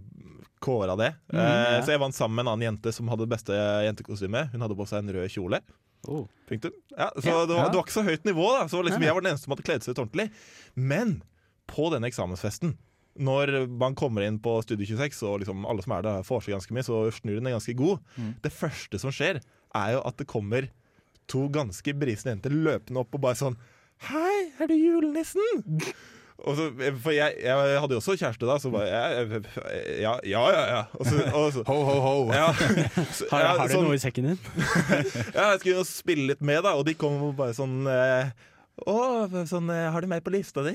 kåra 0.64 0.96
det. 1.00 1.10
Mm, 1.32 1.40
eh, 1.40 1.78
så 1.84 1.94
jeg 1.94 2.02
vant 2.04 2.16
sammen 2.16 2.38
med 2.38 2.46
en 2.46 2.52
annen 2.54 2.68
jente 2.70 2.92
som 2.96 3.08
hadde 3.12 3.28
beste 3.30 3.56
jentekostyme. 3.88 4.46
Hun 4.52 4.64
hadde 4.64 4.78
på 4.78 4.88
seg 4.88 5.04
en 5.04 5.12
rød 5.16 5.32
kjole. 5.32 5.60
Oh. 6.04 6.24
Punktum. 6.48 6.72
Ja, 6.96 7.10
så 7.16 7.28
det, 7.48 7.54
var, 7.56 7.70
det 7.70 7.78
var 7.78 7.84
ikke 7.84 7.96
så 7.96 8.04
høyt 8.04 8.28
nivå. 8.28 8.48
Da. 8.58 8.66
Så 8.68 8.80
liksom, 8.84 9.04
jeg 9.04 9.16
var 9.16 9.24
den 9.24 9.32
eneste 9.32 9.48
som 9.48 9.56
hadde 9.56 9.68
kledd 9.68 9.86
seg 9.86 9.96
ut 9.96 10.04
ordentlig. 10.04 10.28
Men 10.76 11.22
på 11.70 11.88
denne 11.94 12.12
eksamensfesten 12.12 12.76
når 13.14 13.66
man 13.70 13.94
kommer 13.94 14.24
inn 14.26 14.40
på 14.42 14.56
Studio 14.64 14.86
26, 14.88 15.20
og 15.28 15.42
liksom 15.42 15.66
alle 15.70 15.84
som 15.84 15.92
er 15.94 16.06
der, 16.06 16.24
får 16.26 16.44
seg 16.44 16.56
ganske 16.56 16.74
mye, 16.74 16.86
så 16.86 17.02
snurren 17.14 17.46
er 17.46 17.54
ganske 17.54 17.74
god. 17.78 18.00
Mm. 18.18 18.32
Det 18.42 18.50
første 18.50 18.98
som 18.98 19.14
skjer, 19.14 19.38
er 19.74 19.94
jo 19.96 20.02
at 20.08 20.16
det 20.20 20.26
kommer 20.30 20.68
to 21.30 21.46
ganske 21.52 21.94
brisende 21.96 22.34
jenter 22.36 22.52
løpende 22.54 23.00
opp 23.04 23.14
og 23.16 23.22
bare 23.28 23.38
sånn 23.40 23.56
Hei, 24.08 24.50
er 24.60 24.68
du 24.68 24.74
julenissen? 24.76 25.68
Og 26.44 26.56
så, 26.58 26.64
for 27.00 27.14
jeg, 27.14 27.36
jeg 27.40 27.76
hadde 27.80 27.94
jo 27.94 28.00
også 28.02 28.16
kjæreste 28.18 28.48
da, 28.48 28.56
så 28.60 28.68
bare 28.74 28.88
jeg, 28.90 29.44
Ja, 30.02 30.16
ja, 30.26 30.42
ja. 30.52 30.64
ja. 30.74 30.80
Og 30.98 31.06
så, 31.06 31.20
og 31.30 31.46
så, 31.54 31.62
Ho, 31.68 31.76
ho, 31.86 31.94
ho. 32.02 32.14
ja, 32.34 32.48
så, 33.16 33.28
Har, 33.30 33.44
ja, 33.46 33.52
har 33.60 33.70
du 33.70 33.76
sånn- 33.76 33.86
noe 33.86 33.96
i 33.96 34.02
sekken 34.02 34.32
din? 34.32 34.40
Ja, 35.38 35.52
jeg 35.54 35.62
skulle 35.62 35.76
jo 35.78 35.86
spille 35.88 36.26
litt 36.34 36.42
med, 36.44 36.60
da, 36.66 36.74
og 36.76 36.84
de 36.90 36.96
kom 36.98 37.16
bare 37.38 37.54
sånn 37.56 37.86
eh, 37.88 38.34
å, 38.90 38.98
sånn, 39.46 39.70
har 39.70 40.02
du 40.02 40.10
meg 40.10 40.24
på 40.26 40.32
lista 40.34 40.64
di? 40.66 40.74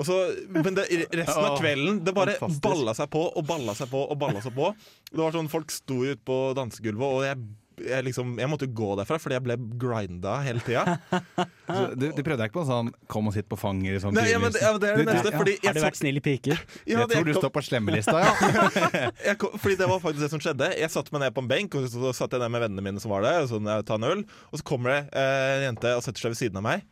Og 0.00 0.06
så, 0.08 0.16
men 0.48 0.72
det, 0.80 0.86
resten 1.12 1.44
av 1.44 1.58
kvelden 1.60 1.98
Det 2.08 2.14
bare 2.16 2.38
fantastisk. 2.40 2.64
balla 2.64 2.94
seg 2.96 3.10
på 3.12 3.26
og 3.28 3.44
balla 3.46 3.74
seg 3.76 3.90
på 3.92 4.00
og 4.08 4.16
balla 4.18 4.40
seg 4.42 4.56
på. 4.56 4.70
Det 5.12 5.20
var 5.20 5.36
sånn, 5.36 5.50
Folk 5.52 5.70
sto 5.76 6.00
ute 6.08 6.22
på 6.24 6.38
dansegulvet, 6.56 7.04
og 7.04 7.26
jeg, 7.28 7.36
jeg, 7.84 8.04
liksom, 8.08 8.36
jeg 8.40 8.48
måtte 8.50 8.66
gå 8.66 8.88
derfra 8.98 9.18
fordi 9.20 9.36
jeg 9.38 9.44
ble 9.46 9.56
grinda 9.78 10.38
hele 10.44 10.60
tida. 10.66 10.98
Du, 11.68 12.06
du 12.16 12.22
prøvde 12.24 12.38
deg 12.40 12.48
ikke 12.48 12.62
på 12.62 12.64
sånn 12.64 12.86
'kom 13.12 13.26
og 13.28 13.34
sitt 13.34 13.44
på 13.44 13.56
fanget' 13.60 13.90
eller 13.92 14.00
sånn? 14.00 14.14
Nei, 14.16 14.30
ja, 14.30 14.38
men 14.40 14.54
ja, 14.56 14.70
det 14.80 14.88
er 14.88 14.96
det 14.96 15.04
Du- 15.04 15.04
du- 15.04 15.12
neste. 15.12 15.30
ja. 15.32 15.38
Fordi 15.38 15.54
Har 15.66 15.74
du 15.76 15.80
vært 15.84 15.98
snill 16.00 16.16
i 16.16 16.22
piker? 16.24 16.56
ja, 16.88 16.98
Jeg 16.98 17.08
tror 17.10 17.24
du 17.28 17.32
kom- 17.34 17.42
står 17.42 17.52
på 17.52 17.62
slemmelista, 17.66 18.16
ja. 18.24 19.10
jeg 19.28 19.36
kom, 19.38 19.50
fordi 19.60 19.76
det 19.76 19.88
var 19.90 20.00
faktisk 20.00 20.20
det 20.24 20.30
som 20.32 20.40
skjedde. 20.40 20.70
Jeg 20.80 20.88
satte 20.90 21.12
meg 21.12 21.20
ned 21.26 21.34
på 21.36 21.42
en 21.44 21.48
benk 21.52 21.74
og 21.76 21.84
så 21.92 22.14
satt 22.16 22.32
jeg 22.32 22.40
ned 22.40 22.50
med 22.56 22.62
vennene 22.64 22.80
mine 22.88 23.00
som 23.04 23.10
var 23.12 23.20
der. 23.22 23.42
Og 23.44 23.50
sånn, 23.52 23.68
jeg 23.68 23.84
en 23.84 24.04
øl 24.08 24.24
Og 24.52 24.56
så 24.58 24.64
kommer 24.64 24.88
det 24.96 25.12
eh, 25.12 25.58
en 25.58 25.66
jente 25.76 25.92
og 25.96 26.02
setter 26.02 26.20
seg 26.24 26.32
ved 26.32 26.40
siden 26.40 26.56
av 26.56 26.62
meg. 26.64 26.82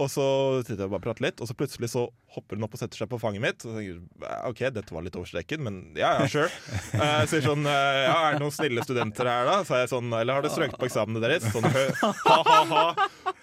Og 0.00 0.08
så 0.08 0.24
sitter 0.64 0.86
jeg 0.86 0.88
og 0.88 0.94
bare 0.94 1.04
prater 1.04 1.26
litt, 1.26 1.40
og 1.44 1.48
så 1.50 1.52
plutselig 1.58 1.90
så 1.92 2.06
hopper 2.32 2.56
hun 2.56 2.64
opp 2.64 2.72
og 2.78 2.80
setter 2.80 2.96
seg 3.02 3.10
på 3.12 3.18
fanget 3.20 3.42
mitt. 3.44 3.64
Og 3.68 3.74
tenker 3.76 3.98
OK, 4.48 4.62
dette 4.72 4.94
var 4.96 5.04
litt 5.04 5.18
over 5.20 5.28
streken, 5.28 5.60
men 5.66 5.80
ja, 6.00 6.14
ja, 6.22 6.28
sure. 6.32 6.48
Eh, 6.96 7.18
Jeg 7.22 7.28
sier 7.32 7.44
sånn 7.44 7.66
eh, 7.68 7.98
Ja, 8.06 8.14
er 8.30 8.36
det 8.38 8.42
noen 8.44 8.54
snille 8.56 8.84
studenter 8.86 9.28
her, 9.28 9.46
da? 9.48 9.58
Så 9.68 9.78
jeg 9.80 9.90
sånn 9.92 10.10
Eller 10.16 10.36
har 10.38 10.44
dere 10.44 10.52
strøket 10.54 10.80
på 10.80 10.88
eksamene 10.88 11.20
deres? 11.24 11.44
Sånn 11.52 11.68
ha-ha-ha. 11.68 12.84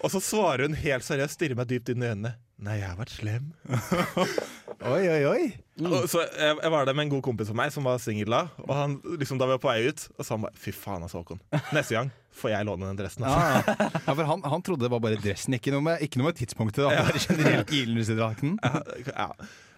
Og 0.00 0.10
så 0.14 0.20
svarer 0.22 0.66
hun 0.66 0.76
helt 0.80 1.06
seriøst, 1.06 1.36
stirrer 1.38 1.58
meg 1.58 1.70
dypt 1.70 1.90
inn 1.94 2.02
i 2.02 2.10
øynene. 2.10 2.34
Nei, 2.60 2.76
jeg 2.82 2.90
har 2.90 2.98
vært 2.98 3.14
slem. 3.14 3.50
Oi, 4.80 5.02
oi, 5.12 5.24
oi. 5.28 5.42
Og 5.84 6.06
Så 6.08 6.22
jeg, 6.24 6.56
jeg 6.62 6.72
var 6.72 6.86
der 6.88 6.96
med 6.96 7.06
en 7.06 7.12
god 7.14 7.22
kompis 7.24 7.50
av 7.52 7.56
meg 7.58 7.72
som 7.74 7.84
var 7.84 8.00
singel 8.00 8.32
da. 8.32 8.42
Og 8.64 8.72
han, 8.76 8.96
liksom, 9.20 9.40
da 9.40 9.48
vi 9.48 9.56
var 9.56 9.62
på 9.62 9.68
vei 9.68 9.90
ut, 9.90 10.06
og 10.16 10.24
sa 10.24 10.36
han 10.36 10.46
bare 10.46 10.60
Fy 10.60 10.72
faen, 10.76 11.04
altså, 11.04 11.20
Håkon. 11.20 11.40
Neste 11.76 11.96
gang 11.98 12.12
får 12.40 12.54
jeg 12.54 12.68
låne 12.68 12.88
den 12.88 13.00
dressen. 13.00 13.26
Altså. 13.28 13.74
Ja, 13.76 13.88
ja, 14.06 14.14
for 14.14 14.28
han, 14.30 14.44
han 14.54 14.64
trodde 14.64 14.86
det 14.86 14.92
var 14.92 15.02
bare 15.04 15.20
dressen, 15.20 15.56
ikke 15.56 15.74
noe 15.74 15.84
med, 15.84 16.04
ikke 16.06 16.20
noe 16.20 16.30
med 16.30 16.38
tidspunktet. 16.40 16.86
Da. 16.86 17.04
Bare 17.10 17.20
generelt 17.26 17.74
Ilnusedrakten. 17.76 18.56
Ja. 19.10 19.28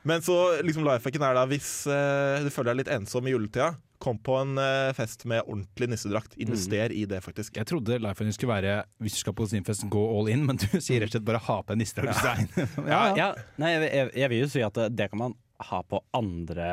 Men 0.08 0.22
så 0.24 0.36
liksom 0.66 0.84
lifehacken 0.86 1.24
er 1.26 1.36
da 1.38 1.46
hvis 1.50 1.70
uh, 1.86 2.42
du 2.42 2.50
føler 2.50 2.72
deg 2.72 2.82
litt 2.82 2.92
ensom 2.96 3.28
i 3.28 3.34
juletida, 3.34 3.72
kom 4.02 4.18
på 4.18 4.34
en 4.40 4.56
uh, 4.58 4.90
fest 4.98 5.22
med 5.30 5.44
ordentlig 5.46 5.92
nissedrakt. 5.92 6.34
Invester 6.42 6.90
i 6.90 7.04
det, 7.06 7.20
faktisk. 7.22 7.54
Jeg 7.60 7.68
trodde 7.70 8.00
Lifehacken 8.02 8.34
skulle 8.34 8.56
være 8.56 8.80
hvis 9.02 9.14
du 9.14 9.20
skal 9.22 9.36
på 9.38 9.46
Sinfest, 9.50 9.86
gå 9.92 10.02
all 10.16 10.32
in, 10.32 10.42
men 10.48 10.58
du 10.58 10.66
sier 10.74 11.04
rett 11.04 11.12
og 11.12 11.20
slett 11.20 11.28
bare 11.28 11.42
ha 11.46 11.60
på 11.62 11.76
en 11.76 11.82
nissedrakt. 11.82 12.58
Ja. 12.82 12.82
Ja, 12.88 13.02
Ja, 13.16 13.30
nei, 13.62 13.70
jeg, 13.76 13.88
jeg, 13.94 14.12
jeg 14.24 14.32
vil 14.32 14.42
jo 14.42 14.50
si 14.50 14.62
at 14.66 14.76
det, 14.78 14.90
det 14.98 15.10
kan 15.12 15.20
man 15.22 15.38
ha 15.62 15.78
på 15.86 16.00
andre, 16.18 16.68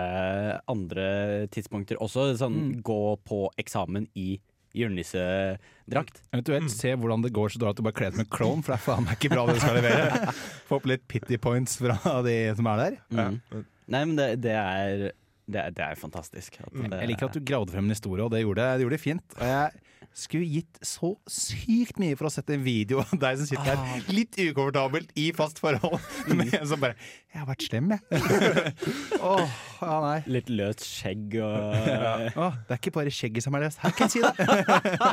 andre 0.72 1.06
tidspunkter 1.54 2.00
også. 2.02 2.32
Sånn 2.40 2.80
gå 2.86 3.02
på 3.28 3.44
eksamen 3.62 4.08
i 4.18 4.40
julenissedrakt. 4.78 6.22
Eventuelt 6.34 6.74
se 6.74 6.94
hvordan 6.96 7.24
det 7.26 7.34
går 7.36 7.54
så 7.54 7.62
dårlig 7.62 7.78
at 7.78 7.82
du 7.82 7.88
bare 7.88 7.98
kler 7.98 8.12
deg 8.12 8.20
som 8.20 8.26
en 8.26 8.34
klovn, 8.38 8.66
for 8.66 8.74
det 8.74 8.80
er 8.80 8.86
faen 8.86 9.08
meg 9.08 9.18
ikke 9.18 9.34
bra 9.34 9.46
det 9.48 9.58
du 9.58 9.64
skal 9.64 9.80
levere. 9.80 10.36
Få 10.70 10.80
opp 10.80 10.90
litt 10.92 11.08
pity 11.10 11.40
points 11.42 11.80
fra 11.82 11.98
de 12.26 12.38
som 12.60 12.70
er 12.74 12.84
der. 12.84 13.00
Mm. 13.10 13.66
Nei, 13.90 14.04
men 14.04 14.16
det, 14.20 14.30
det 14.46 14.56
er 14.60 15.10
det 15.50 15.62
er, 15.64 15.74
det 15.74 15.86
er 15.86 15.98
fantastisk. 15.98 16.60
At 16.62 16.74
det, 16.76 16.90
Jeg 16.94 17.10
liker 17.10 17.30
at 17.30 17.38
du 17.38 17.42
gravde 17.42 17.74
frem 17.74 17.88
en 17.88 17.96
historie, 17.96 18.22
og 18.22 18.34
det 18.34 18.44
gjorde 18.44 18.68
det 18.78 18.86
gjorde 18.86 18.98
det 18.98 19.02
fint. 19.02 19.38
Og 19.40 19.48
jeg 19.50 19.99
skulle 20.14 20.46
gitt 20.50 20.80
så 20.84 21.14
sykt 21.30 22.00
mye 22.02 22.16
for 22.20 22.28
å 22.28 22.32
sette 22.34 22.54
en 22.58 22.64
video 22.66 23.00
av 23.04 23.12
deg 23.22 23.38
som 23.40 23.48
sitter 23.50 23.70
her 23.78 24.08
litt 24.14 24.36
ukomfortabelt 24.42 25.12
i 25.20 25.30
fast 25.38 25.62
forhold, 25.64 26.00
med 26.40 26.54
en 26.58 26.68
som 26.68 26.82
bare 26.82 26.96
'Jeg 27.30 27.40
har 27.44 27.48
vært 27.48 27.66
slem, 27.68 27.92
jeg'. 27.94 28.04
Åh, 29.32 29.46
ja, 29.82 29.96
nei. 30.04 30.18
Litt 30.28 30.50
løst 30.50 30.84
skjegg 30.88 31.38
og 31.40 31.56
Åh, 32.36 32.58
det 32.68 32.74
er 32.76 32.82
ikke 32.82 32.96
bare 33.00 33.14
skjegget 33.14 33.46
som 33.46 33.56
er 33.56 33.68
løst. 33.68 33.80
Her 33.84 33.92
kan 33.96 34.10
jeg 34.10 34.18
si 34.18 34.22
det. 34.26 34.34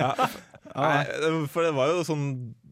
Ja, 0.77 0.91
nei. 0.93 1.47
For 1.49 1.63
det 1.65 1.73
var 1.77 1.89
jo 1.95 2.03
sånn 2.05 2.27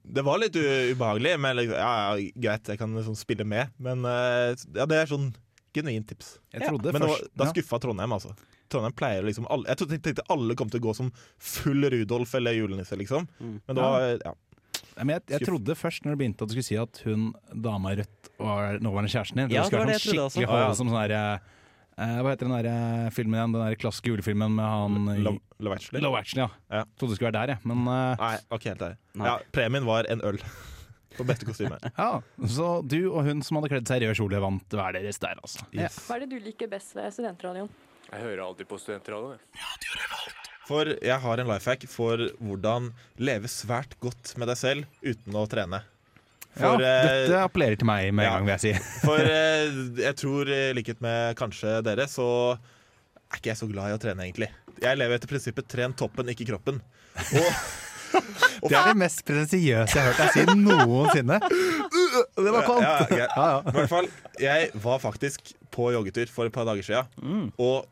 Det 0.05 0.21
var 0.27 0.37
litt 0.43 0.57
u- 0.59 0.93
ubehagelig, 0.93 1.39
men 1.41 1.57
liksom, 1.57 1.79
ja, 1.79 1.93
ja, 2.19 2.31
greit, 2.37 2.69
jeg 2.69 2.79
kan 2.79 2.93
liksom 2.95 3.15
spille 3.17 3.45
med. 3.49 3.71
Men 3.81 4.05
eh, 4.05 4.53
ja, 4.77 4.85
det 4.87 4.99
er 5.01 5.09
sånn 5.09 5.31
genuint 5.75 6.07
tips. 6.09 6.39
Jeg 6.55 6.69
trodde 6.69 6.93
Men 6.95 7.03
var, 7.09 7.21
da 7.35 7.45
ja. 7.49 7.51
skuffa 7.53 7.81
Trondheim, 7.83 8.13
altså. 8.17 8.33
Trondheim 8.73 8.95
pleier 8.97 9.27
liksom 9.27 9.47
alle, 9.51 9.67
Jeg 9.69 9.77
trodde- 9.81 9.99
tenkte 10.03 10.25
alle 10.31 10.55
kom 10.57 10.71
til 10.71 10.81
å 10.81 10.85
gå 10.89 10.95
som 10.97 11.13
full 11.39 11.85
Rudolf 11.91 12.35
eller 12.39 12.55
julenisse, 12.57 12.97
liksom. 12.97 13.29
Men 13.41 13.75
da 13.77 13.83
var 13.83 14.09
ja. 14.25 14.35
Men 14.97 15.09
jeg, 15.17 15.23
jeg 15.35 15.47
trodde 15.49 15.75
først 15.75 16.05
når 16.07 16.15
du 16.15 16.21
begynte 16.23 16.43
at 16.47 16.49
du 16.49 16.55
skulle 16.55 16.69
si 16.69 16.77
at 16.79 17.01
hun 17.05 17.33
dama 17.51 17.93
i 17.93 17.97
rødt 17.99 18.31
var 18.39 18.79
nåværende 18.79 19.11
kjæresten 19.11 19.41
din. 19.43 19.51
Ja, 19.57 19.65
det 19.69 19.79
var 19.79 19.87
det 19.91 19.97
jeg 19.99 20.05
trodde 20.07 20.27
også. 20.29 20.47
hold 20.47 20.77
som 20.79 20.89
sånn 20.93 21.01
derre 21.09 21.23
eh, 21.99 22.21
Hva 22.23 22.31
heter 22.35 22.47
den 22.47 22.55
der 22.55 22.69
eh, 22.71 23.11
filmen 23.15 23.35
igjen? 23.41 23.53
Den 23.57 23.65
der 23.67 23.75
klassiske 23.81 24.13
julefilmen 24.13 24.55
med 24.55 24.65
han 24.65 25.09
i- 25.17 25.23
Love, 25.27 25.41
Love 25.59 25.75
Actually. 25.81 26.03
Love 26.05 26.23
ja. 26.37 26.47
Ja. 26.71 26.85
Trodde 26.99 27.11
det 27.11 27.19
skulle 27.19 27.33
være 27.33 27.41
der, 27.41 27.55
jeg. 27.57 27.67
Men 27.67 27.83
eh, 27.91 28.23
Nei, 28.23 28.37
ok, 28.55 28.65
helt 28.71 28.85
der. 28.87 28.97
Ja, 29.19 29.35
premien 29.53 29.85
var 29.91 30.07
en 30.11 30.23
øl. 30.23 30.39
På 31.17 31.27
beste 31.29 31.49
kostyme. 31.49 31.79
ja. 31.97 32.11
Så 32.51 32.69
du 32.83 33.01
og 33.11 33.25
hun 33.29 33.43
som 33.47 33.61
hadde 33.61 33.73
kledd 33.73 33.91
seg 33.91 34.05
i 34.05 34.11
rød 34.11 34.19
kjole, 34.21 34.43
vant 34.45 34.79
hver 34.79 34.97
deres 34.99 35.21
der, 35.23 35.41
altså. 35.43 35.67
Yes. 35.75 35.99
Hva 36.09 36.19
er 36.19 36.25
det 36.25 36.35
du 36.35 36.49
liker 36.51 36.71
best 36.73 36.97
ved 36.97 37.13
studentradioen? 37.15 37.71
Jeg 38.11 38.21
hører 38.21 38.45
alltid 38.47 38.69
på 38.71 38.79
studentradioen. 38.83 39.41
jeg. 39.55 40.35
For 40.65 40.95
jeg 40.97 41.21
har 41.21 41.41
en 41.41 41.51
life 41.51 41.69
hack 41.69 41.85
for 41.93 42.29
hvordan 42.41 42.93
leve 43.21 43.51
svært 43.53 43.99
godt 44.01 44.33
med 44.41 44.49
deg 44.49 44.61
selv 44.61 45.05
uten 45.05 45.37
å 45.37 45.45
trene. 45.51 45.83
For, 46.55 46.79
ja, 46.79 46.91
eh, 47.03 47.09
dette 47.27 47.41
appellerer 47.43 47.79
til 47.81 47.89
meg 47.89 48.13
med 48.15 48.25
en 48.25 48.29
ja. 48.29 48.35
gang, 48.37 48.47
vil 48.47 48.55
jeg 48.55 48.63
si. 48.63 48.91
For 49.09 49.19
eh, 49.27 49.79
jeg 50.05 50.17
tror, 50.21 50.51
i 50.55 50.61
likhet 50.77 51.01
med 51.03 51.35
kanskje 51.39 51.81
dere, 51.83 52.07
så 52.11 52.29
er 52.55 53.41
ikke 53.41 53.51
jeg 53.51 53.61
så 53.61 53.69
glad 53.71 53.91
i 53.91 53.97
å 53.97 54.03
trene, 54.03 54.29
egentlig. 54.29 54.53
Jeg 54.83 54.99
lever 55.01 55.19
etter 55.19 55.31
prinsippet 55.31 55.67
'tren 55.71 55.95
toppen, 55.99 56.31
ikke 56.31 56.47
kroppen'. 56.53 56.79
Og, 57.41 57.51
Det 58.69 58.77
er 58.79 58.87
det 58.93 58.97
mest 59.01 59.25
pretensiøse 59.29 59.97
jeg 59.99 60.01
har 60.01 60.13
hørt 60.13 60.21
deg 60.23 60.31
si 60.33 60.59
noensinne. 60.61 61.37
Det 62.39 62.53
var 62.55 62.63
kvalmt. 62.67 62.85
Ja, 62.87 63.25
ja, 63.25 63.27
Ja. 63.37 63.49
I 63.61 63.75
hvert 63.79 63.91
fall, 63.91 64.09
jeg 64.41 64.71
var 64.85 65.03
faktisk 65.03 65.53
på 65.75 65.91
joggetur 65.93 66.31
for 66.33 66.49
et 66.49 66.55
par 66.55 66.65
dager 66.69 66.87
siden, 66.87 67.51
og 67.61 67.85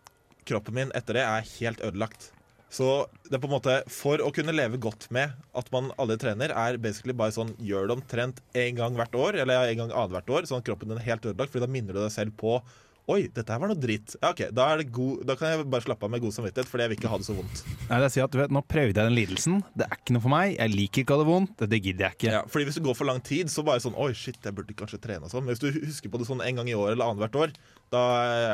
kroppen 0.49 0.75
min 0.79 0.95
etter 0.97 1.19
det 1.19 1.25
er 1.27 1.51
helt 1.59 1.83
ødelagt. 1.85 2.31
Så 2.73 2.87
det 3.29 3.37
er 3.37 3.43
på 3.43 3.51
en 3.51 3.53
måte 3.59 3.75
for 3.93 4.23
å 4.25 4.31
kunne 4.33 4.55
leve 4.57 4.79
godt 4.81 5.11
med 5.13 5.35
at 5.61 5.67
man 5.75 5.91
aldri 6.01 6.17
trener, 6.23 6.55
er 6.57 6.79
basically 6.81 7.13
bare 7.13 7.35
sånn 7.35 7.51
gjør 7.61 7.91
det 7.91 7.97
omtrent 7.99 8.41
en 8.57 8.79
gang 8.79 8.97
hvert 8.97 9.19
år, 9.19 9.37
eller 9.43 9.69
en 9.69 9.83
gang 9.83 9.93
annethvert 9.93 10.33
år, 10.39 10.49
sånn 10.49 10.63
at 10.63 10.71
kroppen 10.71 10.89
din 10.89 11.03
er 11.03 11.05
helt 11.11 11.27
ødelagt, 11.29 11.53
Fordi 11.53 11.67
da 11.67 11.73
minner 11.75 11.93
du 11.93 12.01
deg 12.01 12.15
selv 12.15 12.33
på 12.41 12.63
Oi, 13.11 13.25
dette 13.35 13.51
her 13.51 13.59
var 13.59 13.73
noe 13.73 13.79
dritt. 13.83 14.13
Ja, 14.21 14.31
ok, 14.31 14.45
da, 14.55 14.69
er 14.71 14.83
det 14.83 14.93
god, 14.95 15.25
da 15.27 15.35
kan 15.39 15.51
jeg 15.51 15.67
bare 15.73 15.83
slappe 15.83 16.07
av 16.07 16.13
med 16.15 16.23
god 16.23 16.35
samvittighet, 16.37 16.69
fordi 16.71 16.85
jeg 16.85 16.93
vil 16.93 17.01
ikke 17.01 17.11
ha 17.11 17.19
det 17.19 17.27
så 17.27 17.35
vondt. 17.35 17.63
Nei, 17.89 17.99
det 17.99 18.07
er 18.07 18.13
si 18.15 18.23
at, 18.23 18.31
du 18.31 18.39
vet, 18.39 18.55
nå 18.55 18.63
prøvde 18.63 18.95
jeg 18.95 19.11
den 19.11 19.17
lidelsen. 19.17 19.59
Det 19.75 19.89
er 19.89 19.99
ikke 19.99 20.15
noe 20.15 20.23
for 20.23 20.35
meg. 20.37 20.55
Jeg 20.55 20.75
liker 20.77 21.03
ikke 21.03 21.17
å 21.17 21.19
ha 21.19 21.25
det 21.25 21.31
vondt. 21.33 21.65
Det 21.73 21.81
gidder 21.83 22.07
jeg 22.07 22.19
ikke. 22.19 22.31
Ja, 22.37 22.43
fordi 22.47 22.69
Hvis 22.69 22.79
du 22.79 22.85
går 22.87 22.99
for 23.01 23.11
lang 23.11 23.19
tid, 23.27 23.51
så 23.51 23.67
bare 23.67 23.83
sånn 23.83 23.99
Oi, 23.99 24.13
shit, 24.15 24.39
jeg 24.39 24.55
burde 24.55 24.77
kanskje 24.79 25.03
trene 25.03 25.27
og 25.27 25.35
sånn. 25.35 25.43
Men 25.43 25.57
hvis 25.57 25.65
du 25.65 25.83
husker 25.83 26.13
på 26.13 26.23
det 26.23 26.29
sånn 26.31 26.45
en 26.47 26.63
gang 26.63 26.71
i 26.71 26.79
år 26.79 26.95
eller 26.95 27.11
annethvert 27.11 27.41
år, 27.43 27.57
da 27.93 28.03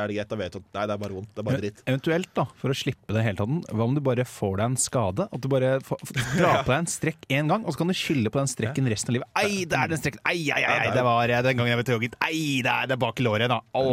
er 0.01 0.09
det 0.09 0.17
greit. 0.17 0.29
Da 0.33 0.39
vet 0.39 0.55
du 0.55 0.59
at 0.59 0.65
nei, 0.75 0.85
det 0.89 0.95
er 0.95 1.01
bare 1.05 1.15
vondt. 1.15 1.29
Det 1.31 1.43
er 1.43 1.47
bare 1.47 1.61
dritt. 1.61 1.83
Eventuelt, 1.85 2.31
da, 2.35 2.45
for 2.59 2.73
å 2.73 2.75
slippe 2.75 3.15
det 3.15 3.23
hele 3.23 3.39
tatt, 3.39 3.69
hva 3.71 3.85
om 3.85 3.95
du 3.95 4.01
bare 4.03 4.25
får 4.27 4.57
deg 4.59 4.65
en 4.65 4.79
skade? 4.81 5.27
At 5.29 5.45
du 5.45 5.47
bare 5.51 5.71
får, 5.85 6.01
drar 6.35 6.65
på 6.65 6.73
deg 6.73 6.77
en 6.81 6.89
strekk 6.91 7.29
én 7.37 7.53
gang, 7.53 7.63
og 7.63 7.75
så 7.75 7.83
kan 7.83 7.93
du 7.93 7.95
skylde 7.97 8.33
på 8.33 8.41
den 8.41 8.51
strekken 8.51 8.89
resten 8.91 9.13
av 9.13 9.19
livet. 9.19 9.31
Ei, 9.39 9.63
det 9.69 9.79
er 9.79 9.93
den 9.93 10.01
strekken! 10.01 10.23
Ei, 10.25 10.41
ei, 10.49 10.59
ei, 10.59 10.75
ei, 10.89 10.91
det 10.97 11.05
var 11.07 11.31
den 11.31 11.61
gangen 11.61 11.71
jeg 11.71 11.81
ble 11.81 11.87
tråkket! 11.93 12.19
Ei, 12.27 12.43
det 12.65 12.73
er, 12.73 12.89
det 12.89 12.97
er 12.97 13.01
bak 13.05 13.23
låret, 13.23 13.47
da. 13.51 13.61
Å, 13.79 13.85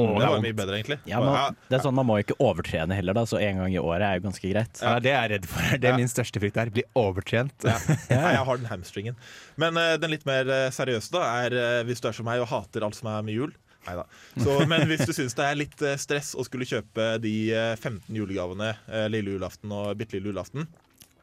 Er 0.46 0.52
mye 0.52 0.58
bedre, 0.62 0.78
egentlig. 0.78 0.98
Ja, 1.10 1.18
man, 1.22 1.56
det 1.68 1.78
er 1.78 1.82
sånn 1.84 1.96
Man 1.98 2.06
må 2.08 2.16
ikke 2.22 2.36
overtrene 2.42 2.94
heller, 2.96 3.16
da, 3.16 3.24
så 3.26 3.40
en 3.42 3.58
gang 3.62 3.74
i 3.74 3.80
året 3.82 4.06
er 4.06 4.20
jo 4.20 4.26
ganske 4.28 4.50
greit. 4.52 4.80
Ja, 4.82 4.96
det 5.02 5.10
er 5.12 5.18
jeg 5.26 5.32
redd 5.36 5.48
for. 5.50 5.76
Det 5.82 5.90
er 5.90 5.98
min 5.98 6.10
største 6.10 6.42
frykt 6.42 6.58
her. 6.60 6.72
Bli 6.74 6.86
overtrent. 6.98 7.54
Ja. 7.66 7.76
Nei, 8.10 8.32
jeg 8.36 8.46
har 8.46 8.58
den 8.60 8.68
hamstringen. 8.70 9.16
Men 9.60 9.78
uh, 9.80 9.96
den 10.00 10.12
litt 10.12 10.26
mer 10.28 10.48
eh, 10.52 10.68
seriøse 10.74 11.10
da 11.14 11.22
er 11.42 11.56
uh, 11.56 11.84
hvis 11.88 12.00
du 12.02 12.06
er 12.08 12.14
som 12.16 12.26
meg 12.28 12.40
og 12.42 12.48
hater 12.50 12.84
alt 12.86 12.96
som 12.98 13.08
er 13.10 13.24
med 13.26 13.34
jul. 13.34 13.52
Nei 13.86 13.94
da. 13.98 14.04
men 14.70 14.86
hvis 14.90 15.04
du 15.06 15.12
syns 15.14 15.34
det 15.38 15.46
er 15.46 15.58
litt 15.58 15.82
stress 16.02 16.32
å 16.38 16.44
skulle 16.46 16.66
kjøpe 16.68 17.16
de 17.22 17.34
eh, 17.54 17.74
15 17.78 18.10
julegavene 18.18 18.72
lille 19.12 19.36
julaften 19.36 19.74
og 19.74 19.92
bitte 19.98 20.18
lille 20.18 20.32
julaften 20.32 20.66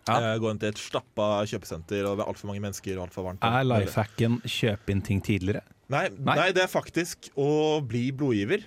Ja. 0.08 0.34
Gå 0.40 0.50
inn 0.52 0.60
til 0.60 0.72
et 0.72 0.80
stappa 0.80 1.44
kjøpesenter 1.48 2.08
og 2.08 2.18
det 2.20 2.24
er 2.26 2.32
altfor 2.32 2.50
mange 2.52 2.64
mennesker 2.64 2.98
og 2.98 3.06
altfor 3.10 3.28
varmt. 3.30 3.44
Er 3.48 3.68
lifehacken 3.68 4.40
kjøpe 4.44 4.96
inn 4.96 5.04
ting 5.04 5.20
tidligere? 5.24 5.64
Nei, 5.92 6.08
Nei. 6.16 6.38
nei, 6.40 6.48
det 6.56 6.64
er 6.64 6.72
faktisk 6.72 7.30
å 7.40 7.80
bli 7.86 8.08
blodgiver. 8.16 8.64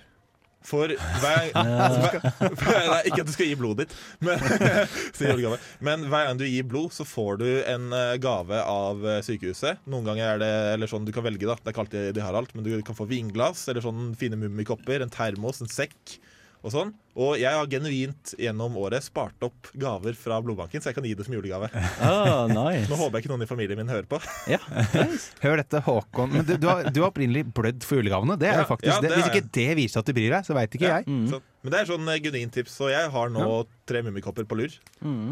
For 0.67 0.91
hver, 1.21 1.51
hver 1.55 2.89
Nei, 2.91 3.01
ikke 3.07 3.23
at 3.23 3.29
du 3.29 3.33
skal 3.33 3.47
gi 3.47 3.57
blodet 3.59 3.87
ditt, 3.87 3.95
men, 4.25 4.41
men 5.87 6.05
hver 6.11 6.27
gang 6.27 6.39
du 6.39 6.43
gir 6.47 6.67
blod, 6.67 6.91
så 6.95 7.05
får 7.07 7.39
du 7.41 7.47
en 7.63 7.93
eh, 7.95 8.15
gave 8.23 8.59
av 8.59 9.05
eh, 9.07 9.21
sykehuset. 9.25 9.83
Noen 9.87 10.09
ganger 10.09 10.33
er 10.33 10.41
det 10.43 10.53
eller 10.73 10.91
sånn 10.91 11.07
du 11.07 11.13
kan 11.15 11.25
velge, 11.27 11.47
da. 11.47 11.55
Det 11.55 11.71
er 11.71 11.75
ikke 11.75 11.85
alltid 11.85 12.17
de 12.17 12.25
har 12.25 12.37
alt, 12.37 12.51
men 12.55 12.67
du 12.67 12.73
kan 12.85 12.97
få 12.97 13.07
vinglass 13.07 13.67
eller 13.71 13.85
sånn 13.85 14.11
fine 14.19 14.39
mummikopper, 14.39 15.05
en 15.05 15.13
termos, 15.13 15.63
en 15.63 15.71
sekk. 15.71 16.17
Og 16.67 16.73
sånn. 16.73 16.89
Og 17.17 17.37
jeg 17.39 17.49
har 17.49 17.65
genuint 17.71 18.33
gjennom 18.37 18.75
året 18.77 19.01
spart 19.05 19.41
opp 19.47 19.69
gaver 19.79 20.13
fra 20.19 20.37
blodbanken, 20.45 20.83
så 20.83 20.91
jeg 20.91 20.97
kan 20.99 21.07
gi 21.07 21.13
det 21.17 21.25
som 21.25 21.33
julegave. 21.33 21.69
Oh, 22.03 22.43
nice. 22.51 22.85
Nå 22.91 22.99
håper 22.99 23.17
jeg 23.17 23.25
ikke 23.25 23.31
noen 23.33 23.45
i 23.45 23.49
familien 23.49 23.79
min 23.79 23.89
hører 23.89 24.05
på. 24.11 24.19
Ja, 24.51 24.59
nice. 24.99 25.31
Hør 25.41 25.57
dette, 25.63 25.81
Håkon. 25.87 26.35
Men 26.35 26.45
du, 26.45 26.53
du, 26.61 26.67
har, 26.69 26.91
du 26.93 26.99
har 27.01 27.09
opprinnelig 27.09 27.47
blødd 27.57 27.87
for 27.87 28.01
julegavene. 28.01 28.37
Det 28.41 28.51
er 28.51 28.61
Ja, 28.61 28.67
faktisk 28.69 28.91
ja, 28.91 28.99
det. 29.01 29.13
det 29.15 29.21
Hvis 29.23 29.31
ikke 29.33 29.49
det 29.57 29.69
viser 29.81 30.03
at 30.03 30.11
du 30.11 30.13
bryr 30.19 30.35
deg, 30.37 30.45
så 30.51 30.57
veit 30.59 30.77
ikke 30.77 30.91
Ja. 30.91 30.99
jeg. 31.01 31.23
Så, 31.31 31.41
men 31.65 31.73
det 31.73 31.79
er 31.81 31.89
sånn 31.89 32.11
eh, 32.13 32.19
genuint 32.27 32.53
tips, 32.59 32.77
så 32.77 32.91
jeg 32.93 33.09
har 33.15 33.33
nå 33.33 33.47
tre 33.89 34.03
mummikopper 34.05 34.45
på 34.47 34.59
lur. 34.61 34.77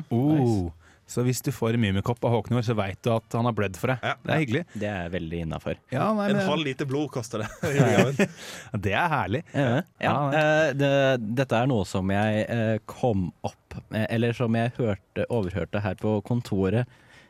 Oh. 0.09 0.71
Så 1.07 1.21
hvis 1.21 1.41
du 1.45 1.51
får 1.53 1.75
en 1.75 1.83
Mummikopp 1.83 2.23
av 2.25 2.33
Håknor, 2.33 2.63
så 2.65 2.73
veit 2.77 2.97
du 3.05 3.11
at 3.13 3.35
han 3.37 3.45
har 3.45 3.53
blødd 3.53 3.77
for 3.77 3.93
deg. 3.93 4.01
Ja. 4.01 4.15
Det 4.23 4.33
er 4.33 4.41
hyggelig. 4.41 4.63
Det 4.73 4.89
er 4.89 5.11
veldig 5.13 5.41
innafor. 5.45 5.77
Ja, 5.93 6.07
En 6.09 6.17
men, 6.17 6.39
halv 6.47 6.65
liter 6.65 6.89
blod 6.89 7.11
koster 7.13 7.43
det. 7.43 7.49
det 8.87 8.95
er 8.97 9.11
herlig. 9.11 9.43
Ja, 9.53 9.83
Ja, 10.01 10.15
eh, 10.39 10.69
det, 10.73 10.91
dette 11.37 11.59
er 11.61 11.69
noe 11.69 11.85
som 11.85 12.09
jeg 12.13 12.45
eh, 12.49 12.77
kom 12.89 13.27
opp 13.45 13.77
med, 13.93 14.07
Eller 14.09 14.33
som 14.33 14.55
jeg 14.57 14.73
hørte, 14.79 15.27
overhørte 15.29 15.81
her 15.83 15.97
på 15.99 16.17
kontoret 16.25 16.85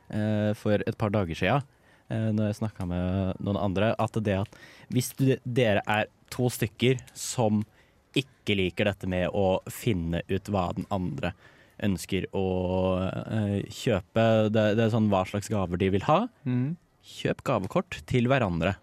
eh, 0.08 0.52
for 0.56 0.80
et 0.80 0.98
par 0.98 1.12
dager 1.12 1.36
sia, 1.36 1.62
når 2.06 2.52
jeg 2.52 2.58
snakka 2.60 2.86
med 2.86 3.40
noen 3.42 3.58
andre, 3.58 3.88
at 3.98 4.20
det 4.22 4.36
at 4.38 4.58
hvis 4.94 5.08
du, 5.18 5.32
dere 5.42 5.82
er 5.90 6.06
to 6.30 6.52
stykker 6.54 7.00
som 7.18 7.64
ikke 8.16 8.56
liker 8.60 8.86
dette 8.92 9.10
med 9.10 9.34
å 9.34 9.58
finne 9.74 10.22
ut 10.30 10.52
hva 10.54 10.68
den 10.78 10.86
andre 10.94 11.34
ønsker 11.84 12.28
å 12.36 12.44
uh, 13.04 13.60
kjøpe, 13.68 14.26
det, 14.54 14.64
det 14.78 14.86
er 14.86 14.94
sånn 14.94 15.10
hva 15.12 15.26
slags 15.28 15.50
gaver 15.52 15.78
de 15.82 15.90
vil 15.98 16.06
ha, 16.08 16.28
Mm. 16.46 16.76
kjøp 17.06 17.44
gavekort 17.46 18.00
til 18.10 18.28
hverandre. 18.32 18.76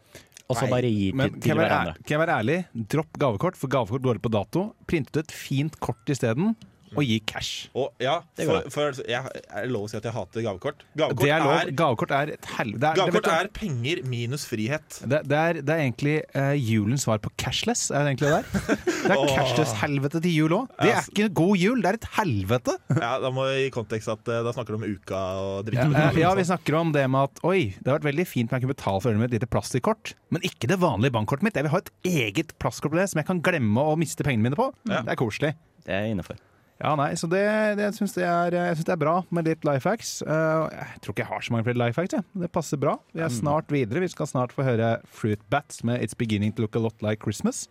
Og 0.51 0.59
så 0.59 0.67
bare 0.69 0.91
gi 0.93 1.09
til, 1.17 1.39
til 1.41 1.57
hverandre. 1.57 1.95
kan 2.05 2.13
jeg 2.17 2.21
være 2.21 2.35
ærlig? 2.43 2.59
Dropp 2.93 3.17
gavekort, 3.19 3.57
for 3.57 3.73
gavekort 3.73 4.03
går 4.05 4.19
ut 4.21 4.23
på 4.27 4.33
dato. 4.35 4.65
Print 4.87 5.09
ut 5.09 5.17
et 5.23 5.33
fint 5.33 5.79
kort 5.81 6.05
isteden, 6.13 6.53
og 6.97 7.03
gi 7.09 7.19
cash. 7.27 7.69
Og 7.75 7.91
ja, 8.03 8.19
Det 8.37 8.47
for, 8.49 8.67
for 8.75 8.99
jeg, 9.09 9.23
er 9.49 9.67
det 9.67 9.71
lov 9.73 9.87
å 9.87 9.91
si 9.91 9.97
at 9.97 10.05
jeg 10.09 10.13
hater 10.17 10.45
gavekort? 10.45 10.83
Gavekort 10.99 11.23
Det 11.25 11.31
er 11.33 11.45
lov. 11.45 11.53
er, 11.57 11.71
Gavekort 11.83 12.11
er 12.19 12.33
et 12.35 12.49
helvete. 12.59 12.81
Det, 12.83 12.89
er- 12.91 13.01
gavekort 13.01 13.29
det, 13.29 13.37
er 13.39 13.51
penger 13.57 14.03
minus 14.13 14.45
frihet. 14.49 14.99
det, 15.09 15.21
det, 15.31 15.39
er, 15.39 15.61
det 15.63 15.75
er 15.77 15.83
egentlig 15.87 16.17
uh, 16.37 16.53
julens 16.59 17.07
svar 17.07 17.19
på 17.25 17.33
cashless. 17.41 17.87
Er 17.91 18.05
det 18.05 18.15
egentlig 18.15 18.29
det 18.29 18.43
der? 18.43 18.83
Det 19.07 19.17
er 19.17 19.33
cashless-helvete 19.39 20.21
til 20.27 20.37
jul 20.43 20.57
òg. 20.61 20.69
Det 20.79 20.91
er 20.91 20.93
Ja, 20.93 21.03
ikke 21.09 21.29
god 21.43 21.57
jul, 21.63 21.83
det 21.83 21.93
er 21.95 22.01
et 22.03 22.09
helvete! 22.19 22.77
Ja, 22.99 23.13
Da 23.23 23.31
må 23.35 23.47
vi 23.49 23.67
i 23.67 23.71
kontekst 23.75 24.09
at 24.13 24.29
uh, 24.29 24.41
da 24.47 24.53
snakker 24.55 24.77
du 24.77 24.81
om 24.83 24.87
uka 24.89 25.23
og 25.43 25.73
Ja, 25.73 25.87
drikke. 25.89 26.05
eh, 26.13 26.21
ja, 26.23 26.35
vi 26.39 26.45
snakker 26.53 26.79
om 26.83 26.93
det 26.95 27.07
med 27.11 27.31
at 27.31 27.43
oi, 27.49 27.59
det 27.79 27.89
har 27.89 27.99
vært 28.01 28.11
veldig 28.13 28.29
fint 28.29 28.53
om 28.53 28.59
jeg 28.59 28.67
kunne 28.67 28.77
betale 28.77 29.01
for 29.03 29.11
ølet 29.13 29.23
med 29.25 29.31
et 29.33 29.39
lite 29.41 29.49
plastikkort, 29.53 30.15
men 30.35 30.45
ikke 30.47 30.69
det 30.71 30.79
vanlige 30.83 31.15
bankkortet 31.17 31.47
mitt. 31.49 31.57
Jeg 31.59 31.67
vil 31.69 31.73
ha 31.75 31.81
et 31.83 31.93
eget 32.09 32.53
plastkort 32.63 32.93
på 32.95 32.99
det 33.01 33.09
som 33.13 33.21
jeg 33.23 33.29
kan 33.31 33.41
glemme 33.45 33.81
å 33.93 33.97
miste 34.01 34.25
pengene 34.27 34.51
mine 34.51 34.59
på. 34.59 34.69
Ja. 34.91 35.01
Det 35.07 35.15
er 35.17 35.21
koselig. 35.21 35.55
Det 35.87 35.95
er 35.97 36.11
innafor. 36.13 36.37
Ja, 36.83 36.97
nei, 36.99 37.13
så 37.15 37.29
det, 37.31 37.41
det 37.79 37.85
jeg 37.87 37.95
syns 38.01 38.17
det, 38.17 38.25
er- 38.27 38.57
jeg 38.57 38.75
synes 38.81 38.89
det 38.89 38.95
er 38.97 39.01
bra 39.05 39.15
med 39.31 39.47
litt 39.47 39.63
life 39.69 39.87
hacks. 39.87 40.17
Eh, 40.27 40.65
jeg 40.75 41.03
tror 41.05 41.15
ikke 41.15 41.23
jeg 41.23 41.31
har 41.31 41.45
så 41.47 41.55
mange 41.55 41.67
flere 41.69 41.79
life 41.79 42.01
hacks. 42.03 42.17
Jeg. 42.19 42.27
Det 42.43 42.51
passer 42.51 42.81
bra. 42.83 42.97
Vi 43.15 43.23
er 43.23 43.31
snart 43.31 43.71
videre. 43.71 44.03
Vi 44.03 44.11
skal 44.11 44.27
snart 44.27 44.55
få 44.57 44.67
høre 44.67 44.97
Fruit 45.07 45.39
Bats 45.53 45.85
med 45.87 46.03
It's 46.03 46.19
Beginning 46.19 46.51
To 46.57 46.65
Look 46.67 46.75
A 46.77 46.83
Lot 46.83 46.99
Like 47.05 47.23
Christmas. 47.23 47.69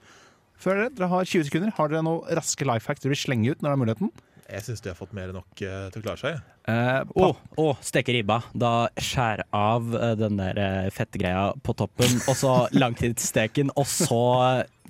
Før 0.62 0.78
dere, 0.80 0.94
dere 0.96 1.10
har 1.12 1.28
20 1.28 1.50
sekunder. 1.50 1.74
Har 1.76 1.92
dere 1.92 2.06
noen 2.08 2.24
raske 2.38 2.64
life 2.70 2.88
hacks 2.88 3.04
dere 3.04 3.12
vil 3.12 3.20
slenge 3.20 3.52
ut 3.52 3.60
når 3.60 3.68
dere 3.68 3.76
har 3.76 3.82
muligheten? 3.84 4.14
Jeg 4.52 4.66
syns 4.66 4.82
de 4.84 4.92
har 4.92 4.98
fått 5.00 5.14
mer 5.16 5.30
enn 5.32 5.38
nok 5.40 5.62
uh, 5.64 5.86
til 5.92 6.02
å 6.02 6.04
klare 6.04 6.20
seg. 6.20 6.40
Eh, 6.68 7.12
Å, 7.24 7.28
oh, 7.64 7.78
steke 7.84 8.12
ribba. 8.12 8.42
Da 8.52 8.90
skjær 9.00 9.46
av 9.56 9.88
uh, 9.96 10.12
den 10.20 10.40
der 10.40 10.60
uh, 10.60 10.90
fettgreia 10.92 11.46
på 11.64 11.76
toppen, 11.80 12.18
og 12.28 12.36
så 12.36 12.56
langtidssteken, 12.84 13.72
og 13.80 13.88
så 13.88 14.20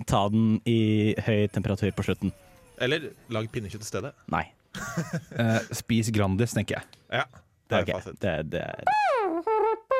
ta 0.09 0.23
den 0.33 0.55
i 0.65 1.13
høy 1.27 1.45
temperatur 1.53 1.93
på 1.93 2.07
slutten. 2.09 2.33
Eller 2.81 3.11
lag 3.29 3.47
pinnekjøtt 3.53 3.85
i 3.85 3.89
stedet. 3.91 4.11
Nei. 4.33 4.45
Eh, 5.35 5.57
spis 5.75 6.09
Grandis, 6.15 6.53
tenker 6.55 6.79
jeg. 6.79 6.99
Ja, 7.11 7.25
det 7.69 7.77
er 7.77 7.81
Okay, 7.85 7.93
fasiten. 7.99 8.17
det, 8.23 8.35
det 8.53 8.61
er 8.63 9.90